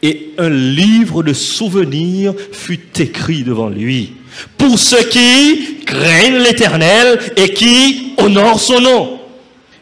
Et 0.02 0.34
un 0.38 0.50
livre 0.50 1.24
de 1.24 1.34
souvenirs 1.34 2.34
fut 2.52 3.00
écrit 3.00 3.44
devant 3.44 3.70
lui. 3.70 4.14
Pour 4.58 4.78
ceux 4.78 5.04
qui 5.04 5.78
craignent 5.86 6.40
l'Éternel 6.40 7.20
et 7.38 7.54
qui 7.54 8.14
honorent 8.18 8.60
son 8.60 8.82
nom. 8.82 9.15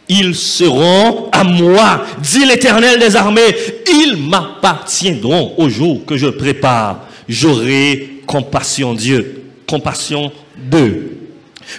Ils 0.10 0.36
seront 0.36 1.30
à 1.32 1.44
moi, 1.44 2.06
dit 2.22 2.46
l'Éternel 2.46 3.00
des 3.00 3.16
armées. 3.16 3.56
Ils 3.88 4.18
m'appartiendront 4.18 5.54
au 5.58 5.70
jour 5.70 6.06
que 6.06 6.18
je 6.18 6.28
prépare. 6.28 7.08
J'aurai 7.30 8.22
compassion 8.26 8.94
Dieu, 8.94 9.44
compassion 9.66 10.32
d'eux 10.58 11.14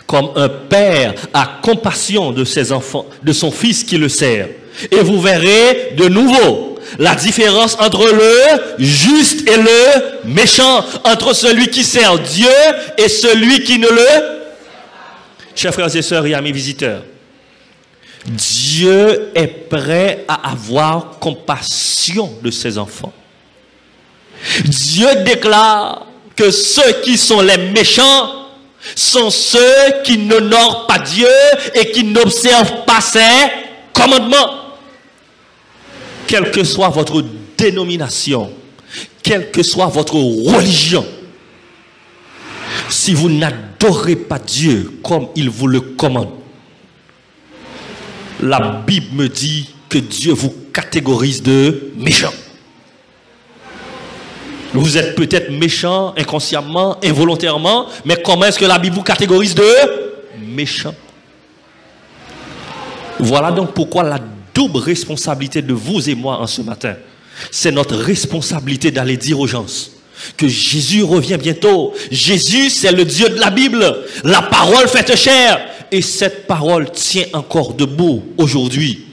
comme 0.07 0.31
un 0.37 0.49
père 0.49 1.15
a 1.33 1.59
compassion 1.63 2.33
de 2.33 2.45
ses 2.45 2.73
enfants, 2.73 3.07
de 3.23 3.33
son 3.33 3.51
fils 3.51 3.85
qui 3.85 3.99
le 3.99 4.09
sert. 4.09 4.49
Et 4.91 5.01
vous 5.01 5.21
verrez 5.21 5.95
de 5.97 6.09
nouveau 6.09 6.79
la 6.99 7.15
différence 7.15 7.77
entre 7.81 8.07
le 8.07 8.85
juste 8.85 9.49
et 9.49 9.57
le 9.57 10.29
méchant, 10.29 10.85
entre 11.05 11.33
celui 11.35 11.69
qui 11.69 11.85
sert 11.85 12.19
Dieu 12.19 12.49
et 12.99 13.09
celui 13.09 13.63
qui 13.63 13.79
ne 13.79 13.89
le... 13.89 14.07
Chers 15.55 15.73
frères 15.73 15.95
et 15.95 16.03
sœurs 16.03 16.27
et 16.27 16.35
amis 16.35 16.53
visiteurs, 16.53 17.03
Dieu 18.27 19.31
est 19.35 19.69
prêt 19.69 20.25
à 20.29 20.51
avoir 20.53 21.19
compassion 21.19 22.33
de 22.43 22.51
ses 22.51 22.79
enfants. 22.79 23.13
Dieu 24.65 25.09
déclare 25.25 26.07
que 26.35 26.51
ceux 26.51 27.01
qui 27.03 27.17
sont 27.17 27.41
les 27.41 27.59
méchants 27.71 28.45
sont 28.95 29.31
ceux 29.31 30.03
qui 30.05 30.19
n'honorent 30.19 30.87
pas 30.87 30.99
Dieu 30.99 31.29
et 31.75 31.91
qui 31.91 32.05
n'observent 32.05 32.85
pas 32.85 33.01
ses 33.01 33.21
commandements. 33.93 34.51
Quelle 36.27 36.51
que 36.51 36.65
soit 36.65 36.89
votre 36.89 37.23
dénomination, 37.57 38.51
quelle 39.23 39.51
que 39.51 39.63
soit 39.63 39.87
votre 39.87 40.15
religion, 40.15 41.07
si 42.89 43.15
vous 43.15 43.29
n'adorez 43.29 44.17
pas 44.17 44.39
Dieu 44.39 44.99
comme 45.03 45.29
il 45.37 45.51
vous 45.51 45.67
le 45.67 45.81
commande, 45.81 46.31
la 48.43 48.83
Bible 48.87 49.15
me 49.15 49.29
dit 49.29 49.71
que 49.89 49.99
Dieu 49.99 50.33
vous 50.33 50.55
catégorise 50.73 51.43
de 51.43 51.93
méchant. 51.97 52.33
Vous 54.73 54.99
êtes 54.99 55.15
peut-être 55.15 55.51
méchant 55.53 56.13
inconsciemment, 56.17 56.99
involontairement, 57.05 57.87
mais 58.05 58.17
comment 58.23 58.47
est-ce 58.47 58.59
que 58.59 58.65
la 58.65 58.79
Bible 58.79 58.97
vous 58.97 59.03
catégorise 59.03 59.55
de 59.55 59.65
méchant 60.41 60.95
Voilà 63.21 63.53
donc 63.53 63.73
pourquoi 63.73 64.03
la 64.03 64.19
double 64.53 64.79
responsabilité 64.79 65.63
de 65.63 65.73
vous 65.73 66.09
et 66.11 66.17
moi 66.17 66.41
en 66.41 66.49
ce 66.49 66.63
matin, 66.63 66.97
c'est 67.53 67.71
notre 67.71 67.97
responsabilité 67.97 68.91
d'aller 68.91 69.17
dire 69.17 69.39
aux 69.39 69.47
gens 69.47 69.67
que 70.37 70.49
Jésus 70.49 71.03
revient 71.03 71.37
bientôt. 71.41 71.93
Jésus, 72.11 72.71
c'est 72.71 72.93
le 72.93 73.05
Dieu 73.05 73.29
de 73.29 73.39
la 73.39 73.51
Bible. 73.51 73.85
La 74.23 74.43
parole 74.43 74.89
faite 74.89 75.15
chair. 75.17 75.61
Et 75.95 76.03
cette 76.03 76.49
parole 76.49 76.91
tient 76.91 77.27
encore 77.35 77.73
debout 77.73 78.25
aujourd'hui. 78.37 79.05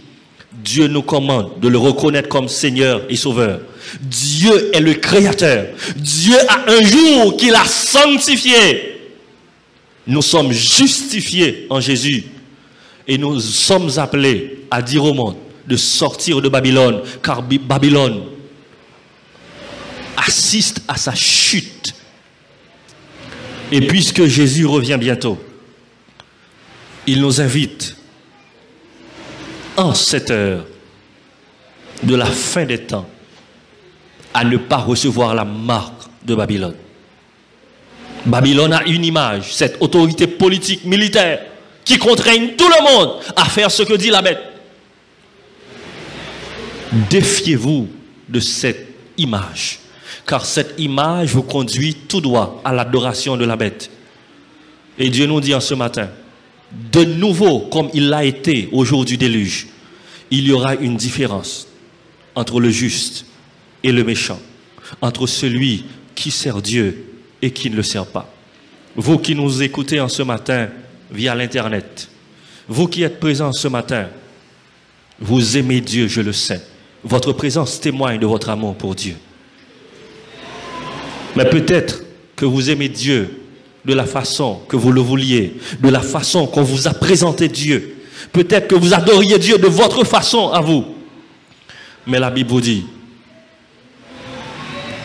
Dieu 0.51 0.87
nous 0.87 1.03
commande 1.03 1.59
de 1.59 1.67
le 1.67 1.77
reconnaître 1.77 2.27
comme 2.27 2.47
Seigneur 2.47 3.03
et 3.07 3.15
Sauveur. 3.15 3.61
Dieu 4.01 4.75
est 4.75 4.79
le 4.79 4.95
Créateur. 4.95 5.67
Dieu 5.95 6.35
a 6.49 6.71
un 6.71 6.81
jour 6.81 7.37
qu'il 7.37 7.53
a 7.53 7.65
sanctifié. 7.65 8.95
Nous 10.07 10.23
sommes 10.23 10.51
justifiés 10.51 11.67
en 11.69 11.79
Jésus. 11.79 12.23
Et 13.07 13.19
nous 13.19 13.39
sommes 13.39 13.91
appelés 13.99 14.65
à 14.71 14.81
dire 14.81 15.03
au 15.05 15.13
monde 15.13 15.35
de 15.67 15.77
sortir 15.77 16.41
de 16.41 16.49
Babylone, 16.49 17.01
car 17.21 17.43
Babylone 17.43 18.23
assiste 20.17 20.81
à 20.87 20.97
sa 20.97 21.13
chute. 21.13 21.93
Et 23.71 23.81
puisque 23.81 24.25
Jésus 24.25 24.65
revient 24.65 24.97
bientôt, 24.99 25.37
il 27.07 27.21
nous 27.21 27.41
invite 27.41 27.95
en 29.77 29.93
cette 29.93 30.31
heure 30.31 30.65
de 32.03 32.15
la 32.15 32.25
fin 32.25 32.65
des 32.65 32.79
temps 32.79 33.07
à 34.33 34.43
ne 34.43 34.57
pas 34.57 34.77
recevoir 34.77 35.35
la 35.35 35.45
marque 35.45 36.03
de 36.23 36.35
Babylone. 36.35 36.75
Babylone 38.25 38.73
a 38.73 38.83
une 38.83 39.03
image, 39.03 39.53
cette 39.53 39.77
autorité 39.81 40.27
politique, 40.27 40.85
militaire, 40.85 41.41
qui 41.83 41.97
contraigne 41.97 42.51
tout 42.55 42.67
le 42.67 42.83
monde 42.83 43.19
à 43.35 43.45
faire 43.45 43.71
ce 43.71 43.83
que 43.83 43.93
dit 43.93 44.09
la 44.09 44.21
bête. 44.21 44.39
Défiez-vous 47.09 47.87
de 48.29 48.39
cette 48.39 48.87
image, 49.17 49.79
car 50.25 50.45
cette 50.45 50.75
image 50.79 51.33
vous 51.33 51.43
conduit 51.43 51.95
tout 52.07 52.21
droit 52.21 52.61
à 52.63 52.71
l'adoration 52.71 53.37
de 53.37 53.45
la 53.45 53.55
bête. 53.55 53.89
Et 54.99 55.09
Dieu 55.09 55.25
nous 55.25 55.41
dit 55.41 55.55
en 55.55 55.59
ce 55.59 55.73
matin, 55.73 56.09
de 56.91 57.03
nouveau, 57.03 57.59
comme 57.59 57.89
il 57.93 58.09
l'a 58.09 58.23
été 58.23 58.69
au 58.71 58.85
jour 58.85 59.05
du 59.05 59.17
déluge, 59.17 59.67
il 60.29 60.47
y 60.47 60.51
aura 60.51 60.75
une 60.75 60.95
différence 60.95 61.67
entre 62.35 62.59
le 62.59 62.69
juste 62.69 63.25
et 63.83 63.91
le 63.91 64.03
méchant, 64.03 64.39
entre 65.01 65.27
celui 65.27 65.85
qui 66.15 66.31
sert 66.31 66.61
Dieu 66.61 67.05
et 67.41 67.51
qui 67.51 67.69
ne 67.69 67.75
le 67.75 67.83
sert 67.83 68.05
pas. 68.05 68.33
Vous 68.95 69.17
qui 69.17 69.35
nous 69.35 69.61
écoutez 69.61 69.99
en 69.99 70.07
ce 70.07 70.23
matin 70.23 70.69
via 71.11 71.35
l'Internet, 71.35 72.09
vous 72.67 72.87
qui 72.87 73.03
êtes 73.03 73.19
présents 73.19 73.51
ce 73.51 73.67
matin, 73.67 74.07
vous 75.19 75.57
aimez 75.57 75.81
Dieu, 75.81 76.07
je 76.07 76.21
le 76.21 76.33
sais. 76.33 76.61
Votre 77.03 77.33
présence 77.33 77.79
témoigne 77.79 78.19
de 78.19 78.25
votre 78.25 78.49
amour 78.49 78.75
pour 78.75 78.95
Dieu. 78.95 79.15
Mais 81.35 81.45
peut-être 81.45 82.03
que 82.35 82.45
vous 82.45 82.69
aimez 82.69 82.89
Dieu 82.89 83.41
de 83.85 83.93
la 83.93 84.05
façon 84.05 84.59
que 84.67 84.75
vous 84.75 84.91
le 84.91 85.01
vouliez, 85.01 85.55
de 85.81 85.89
la 85.89 86.01
façon 86.01 86.47
qu'on 86.47 86.63
vous 86.63 86.87
a 86.87 86.93
présenté 86.93 87.47
Dieu. 87.47 87.97
Peut-être 88.31 88.67
que 88.67 88.75
vous 88.75 88.93
adoriez 88.93 89.39
Dieu 89.39 89.57
de 89.57 89.67
votre 89.67 90.03
façon 90.03 90.49
à 90.49 90.61
vous. 90.61 90.85
Mais 92.05 92.19
la 92.19 92.29
Bible 92.29 92.49
vous 92.49 92.61
dit, 92.61 92.85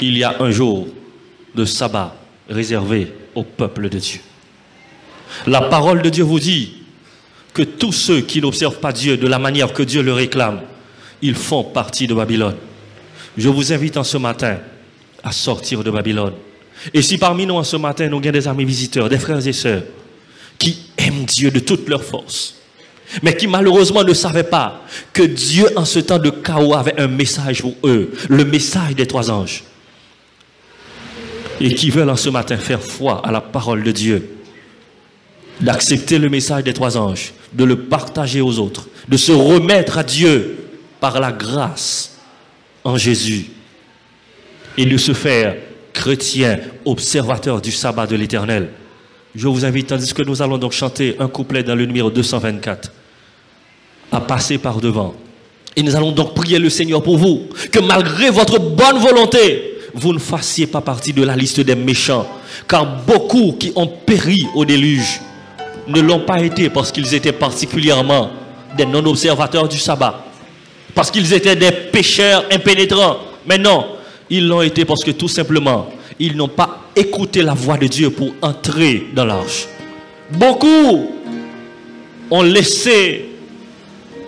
il 0.00 0.16
y 0.18 0.24
a 0.24 0.36
un 0.40 0.50
jour 0.50 0.88
de 1.54 1.64
sabbat 1.64 2.14
réservé 2.48 3.12
au 3.34 3.42
peuple 3.42 3.88
de 3.88 3.98
Dieu. 3.98 4.20
La 5.46 5.62
parole 5.62 6.02
de 6.02 6.10
Dieu 6.10 6.24
vous 6.24 6.40
dit 6.40 6.74
que 7.54 7.62
tous 7.62 7.92
ceux 7.92 8.20
qui 8.20 8.40
n'observent 8.40 8.80
pas 8.80 8.92
Dieu 8.92 9.16
de 9.16 9.26
la 9.26 9.38
manière 9.38 9.72
que 9.72 9.82
Dieu 9.82 10.02
le 10.02 10.12
réclame, 10.12 10.60
ils 11.22 11.34
font 11.34 11.64
partie 11.64 12.06
de 12.06 12.14
Babylone. 12.14 12.56
Je 13.36 13.48
vous 13.48 13.72
invite 13.72 13.96
en 13.96 14.04
ce 14.04 14.18
matin 14.18 14.58
à 15.22 15.32
sortir 15.32 15.82
de 15.82 15.90
Babylone. 15.90 16.34
Et 16.94 17.02
si 17.02 17.18
parmi 17.18 17.46
nous 17.46 17.54
en 17.54 17.64
ce 17.64 17.76
matin, 17.76 18.08
nous 18.08 18.18
avons 18.18 18.30
des 18.30 18.48
amis 18.48 18.64
visiteurs, 18.64 19.08
des 19.08 19.18
frères 19.18 19.46
et 19.46 19.52
sœurs, 19.52 19.82
qui 20.58 20.78
aiment 20.96 21.24
Dieu 21.24 21.50
de 21.50 21.58
toute 21.58 21.88
leur 21.88 22.02
force, 22.02 22.56
mais 23.22 23.36
qui 23.36 23.46
malheureusement 23.46 24.04
ne 24.04 24.14
savaient 24.14 24.44
pas 24.44 24.82
que 25.12 25.22
Dieu 25.22 25.68
en 25.76 25.84
ce 25.84 25.98
temps 25.98 26.18
de 26.18 26.30
chaos 26.30 26.74
avait 26.74 26.98
un 27.00 27.08
message 27.08 27.62
pour 27.62 27.74
eux, 27.84 28.12
le 28.28 28.44
message 28.44 28.94
des 28.94 29.06
trois 29.06 29.30
anges 29.30 29.64
et 31.60 31.74
qui 31.74 31.90
veulent 31.90 32.10
en 32.10 32.16
ce 32.16 32.28
matin 32.28 32.56
faire 32.56 32.82
foi 32.82 33.22
à 33.24 33.32
la 33.32 33.40
parole 33.40 33.82
de 33.82 33.92
Dieu, 33.92 34.28
d'accepter 35.60 36.18
le 36.18 36.28
message 36.28 36.64
des 36.64 36.72
trois 36.74 36.96
anges, 36.96 37.32
de 37.52 37.64
le 37.64 37.76
partager 37.84 38.40
aux 38.40 38.58
autres, 38.58 38.88
de 39.08 39.16
se 39.16 39.32
remettre 39.32 39.98
à 39.98 40.04
Dieu 40.04 40.58
par 41.00 41.20
la 41.20 41.32
grâce 41.32 42.18
en 42.84 42.96
Jésus 42.96 43.46
et 44.76 44.84
de 44.84 44.96
se 44.96 45.14
faire 45.14 45.56
chrétien, 46.06 46.60
observateur 46.84 47.60
du 47.60 47.72
sabbat 47.72 48.06
de 48.06 48.14
l'éternel. 48.14 48.68
Je 49.34 49.48
vous 49.48 49.64
invite, 49.64 49.88
tandis 49.88 50.14
que 50.14 50.22
nous 50.22 50.40
allons 50.40 50.56
donc 50.56 50.70
chanter 50.70 51.16
un 51.18 51.26
couplet 51.26 51.64
dans 51.64 51.74
le 51.74 51.84
numéro 51.84 52.10
224, 52.12 52.92
à 54.12 54.20
passer 54.20 54.56
par 54.58 54.80
devant. 54.80 55.16
Et 55.74 55.82
nous 55.82 55.96
allons 55.96 56.12
donc 56.12 56.32
prier 56.32 56.60
le 56.60 56.70
Seigneur 56.70 57.02
pour 57.02 57.18
vous, 57.18 57.48
que 57.72 57.80
malgré 57.80 58.30
votre 58.30 58.60
bonne 58.60 58.98
volonté, 58.98 59.78
vous 59.94 60.12
ne 60.12 60.20
fassiez 60.20 60.68
pas 60.68 60.80
partie 60.80 61.12
de 61.12 61.24
la 61.24 61.34
liste 61.34 61.58
des 61.58 61.74
méchants. 61.74 62.28
Car 62.68 63.02
beaucoup 63.04 63.56
qui 63.58 63.72
ont 63.74 63.88
péri 63.88 64.46
au 64.54 64.64
déluge 64.64 65.20
ne 65.88 66.00
l'ont 66.00 66.20
pas 66.20 66.40
été 66.40 66.70
parce 66.70 66.92
qu'ils 66.92 67.14
étaient 67.14 67.32
particulièrement 67.32 68.30
des 68.76 68.86
non-observateurs 68.86 69.68
du 69.68 69.78
sabbat. 69.78 70.24
Parce 70.94 71.10
qu'ils 71.10 71.34
étaient 71.34 71.56
des 71.56 71.72
pécheurs 71.72 72.44
impénétrants. 72.52 73.16
Mais 73.44 73.58
non, 73.58 73.86
ils 74.30 74.46
l'ont 74.46 74.62
été 74.62 74.84
parce 74.84 75.02
que 75.02 75.10
tout 75.10 75.28
simplement, 75.28 75.88
ils 76.18 76.36
n'ont 76.36 76.48
pas 76.48 76.90
écouté 76.94 77.42
la 77.42 77.54
voix 77.54 77.76
de 77.76 77.86
Dieu 77.86 78.10
pour 78.10 78.32
entrer 78.42 79.06
dans 79.14 79.24
l'arche. 79.24 79.66
Beaucoup 80.30 81.10
ont 82.30 82.42
laissé 82.42 83.26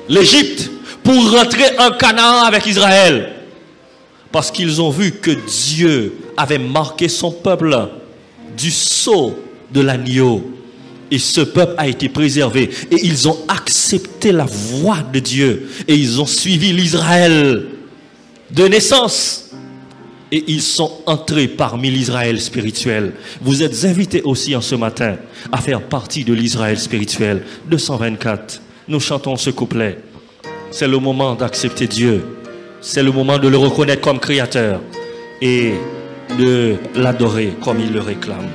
l'Égypte 0.08 0.70
pour 1.02 1.32
rentrer 1.32 1.78
en 1.78 1.90
Canaan 1.92 2.44
avec 2.44 2.66
Israël. 2.66 3.32
Parce 4.30 4.50
qu'ils 4.50 4.80
ont 4.80 4.90
vu 4.90 5.12
que 5.12 5.30
Dieu 5.30 6.14
avait 6.36 6.58
marqué 6.58 7.08
son 7.08 7.32
peuple 7.32 7.74
du 8.56 8.70
sceau 8.70 9.38
de 9.72 9.80
l'agneau. 9.80 10.52
Et 11.10 11.18
ce 11.18 11.40
peuple 11.40 11.74
a 11.78 11.88
été 11.88 12.10
préservé. 12.10 12.68
Et 12.90 13.06
ils 13.06 13.26
ont 13.26 13.38
accepté 13.48 14.30
la 14.32 14.44
voix 14.44 14.98
de 15.12 15.18
Dieu. 15.18 15.70
Et 15.88 15.94
ils 15.94 16.20
ont 16.20 16.26
suivi 16.26 16.72
l'Israël 16.74 17.64
de 18.50 18.64
naissance. 18.64 19.47
Et 20.30 20.44
ils 20.46 20.62
sont 20.62 20.92
entrés 21.06 21.48
parmi 21.48 21.90
l'Israël 21.90 22.40
spirituel. 22.40 23.12
Vous 23.40 23.62
êtes 23.62 23.84
invités 23.84 24.22
aussi 24.22 24.54
en 24.54 24.60
ce 24.60 24.74
matin 24.74 25.16
à 25.50 25.58
faire 25.58 25.80
partie 25.80 26.24
de 26.24 26.34
l'Israël 26.34 26.78
spirituel. 26.78 27.42
224. 27.66 28.60
Nous 28.88 29.00
chantons 29.00 29.36
ce 29.36 29.50
couplet. 29.50 29.98
C'est 30.70 30.88
le 30.88 30.98
moment 30.98 31.34
d'accepter 31.34 31.86
Dieu 31.86 32.22
c'est 32.80 33.02
le 33.02 33.10
moment 33.12 33.38
de 33.38 33.48
le 33.48 33.56
reconnaître 33.56 34.00
comme 34.00 34.20
créateur 34.20 34.80
et 35.40 35.74
de 36.38 36.76
l'adorer 36.94 37.54
comme 37.62 37.80
il 37.80 37.92
le 37.92 38.00
réclame. 38.00 38.48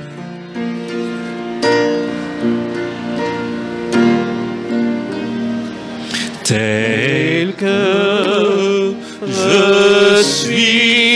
Tel 6.42 7.54
que 7.54 8.92
je 9.26 10.22
suis 10.22 11.13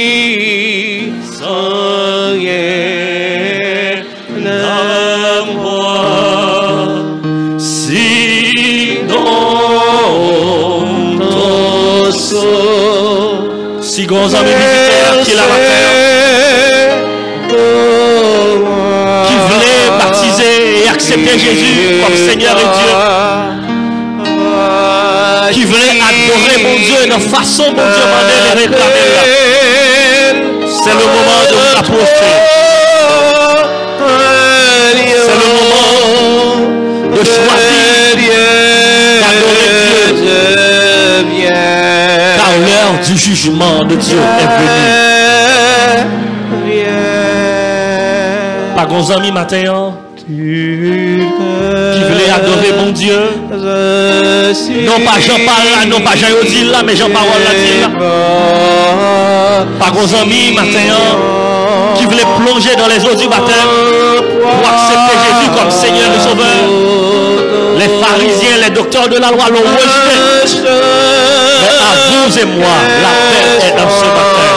Sigons 13.81 14.17
en 14.17 14.43
militaire 14.43 15.15
qui 15.25 15.33
la 15.35 15.43
qui 19.27 19.35
voulait 19.35 19.89
baptiser 19.99 20.85
et 20.85 20.89
accepter 20.89 21.39
Jésus 21.39 22.01
comme 22.05 22.17
Seigneur 22.17 22.57
et 22.57 22.69
Dieu, 22.79 22.93
qui 25.53 25.65
voulait 25.65 25.99
adorer 26.01 26.57
mon 26.63 26.77
Dieu 26.79 27.07
de 27.07 27.19
façon 27.21 27.65
mon 27.65 27.73
Dieu 27.73 28.07
m'a 28.07 28.21
réclamer 28.55 29.07
c'est 30.83 30.95
le 30.95 31.05
moment 31.07 31.43
de 31.51 31.55
vous 31.55 31.73
approcher. 31.79 32.35
C'est 35.25 35.39
le 35.43 35.49
moment 35.59 36.59
de 37.11 37.23
choisir 37.25 38.39
d'adorer 39.23 40.13
Dieu. 40.21 41.53
Car 42.37 42.53
l'heure 42.59 42.97
du 43.05 43.15
jugement 43.19 43.79
de 43.85 43.95
Dieu 43.97 44.19
est 44.19 44.51
venue. 44.61 45.09
Pas 48.77 48.87
amis 49.13 49.33
matin, 49.33 49.63
hein, 49.67 50.08
qui 50.29 52.03
voulait 52.05 52.31
adorer 52.31 52.73
mon 52.79 52.91
Dieu. 52.93 53.19
Non 54.85 55.01
pas 55.05 55.19
Jean 55.21 55.39
parle 55.47 55.69
là, 55.73 55.87
non 55.87 56.01
pas 56.01 56.17
Jean 56.17 56.29
dit 56.47 56.65
là, 56.65 56.83
mais 56.85 56.95
Jean 56.95 57.09
parole 57.09 57.43
là. 57.45 57.53
Pas 59.81 59.91
gros 59.91 60.15
amis 60.15 60.53
matin, 60.55 60.87
hein, 60.91 61.17
qui 61.97 62.05
voulait 62.05 62.27
plonger 62.45 62.77
dans 62.77 62.89
les 62.89 63.03
eaux 63.07 63.15
du 63.15 63.27
baptême 63.27 63.73
pour 64.43 64.69
accepter 64.69 65.15
Jésus 65.25 65.51
comme 65.57 65.71
Seigneur 65.71 66.11
et 66.15 66.21
Sauveur. 66.21 66.65
Les 67.79 67.89
pharisiens, 68.01 68.59
les 68.65 68.71
docteurs 68.71 69.09
de 69.09 69.17
la 69.17 69.31
loi 69.31 69.49
l'ont 69.51 69.61
rejeté. 69.61 70.17
Mais 71.63 71.69
à 71.69 71.93
vous 72.11 72.39
et 72.39 72.45
moi, 72.45 72.77
l'appel 73.03 73.49
est 73.67 73.75
dans 73.81 73.91
ce 73.91 74.05
matin 74.19 74.51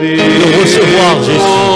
de 0.00 0.60
recevoir 0.62 1.12
Jésus. 1.26 1.69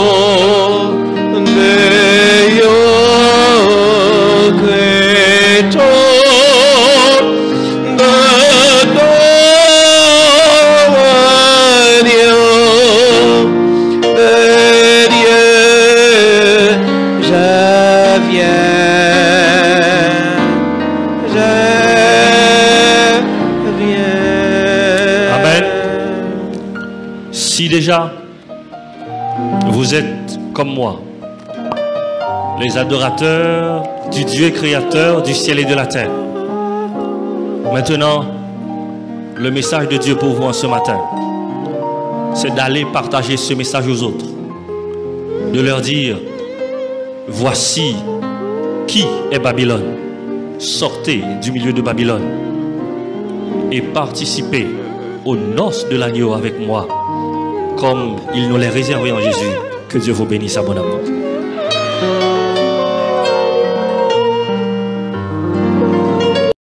Déjà 27.85 28.11
vous 29.67 29.95
êtes 29.95 30.39
comme 30.55 30.73
moi, 30.73 31.03
les 32.59 32.79
adorateurs 32.79 33.83
du 34.11 34.25
Dieu 34.25 34.49
créateur 34.49 35.21
du 35.21 35.35
ciel 35.35 35.59
et 35.59 35.67
de 35.67 35.75
la 35.75 35.87
terre, 35.87 36.11
maintenant, 37.75 38.25
le 39.37 39.51
message 39.51 39.89
de 39.89 39.99
Dieu 39.99 40.17
pour 40.17 40.31
vous 40.31 40.45
en 40.45 40.55
ce 40.55 40.67
matin, 40.67 40.99
c'est 42.33 42.55
d'aller 42.55 42.87
partager 42.91 43.37
ce 43.37 43.53
message 43.53 43.87
aux 43.87 44.03
autres, 44.03 44.25
de 45.53 45.61
leur 45.61 45.83
dire, 45.83 46.17
voici 47.29 47.97
qui 48.87 49.05
est 49.31 49.39
Babylone, 49.39 49.97
sortez 50.57 51.23
du 51.43 51.53
milieu 51.53 51.75
de 51.75 51.83
Babylone 51.83 52.25
et 53.71 53.83
participez 53.83 54.69
aux 55.27 55.37
noces 55.37 55.87
de 55.91 55.99
l'agneau 55.99 56.33
avec 56.33 56.59
moi, 56.67 56.89
comme 57.77 58.17
il 58.35 58.49
nous 58.49 58.57
les 58.57 58.69
réservé 58.69 59.13
en 59.13 59.21
Jésus. 59.21 59.53
Que 59.89 59.99
Dieu 59.99 60.13
vous 60.13 60.27
bénisse 60.27 60.57
abondamment. 60.57 60.99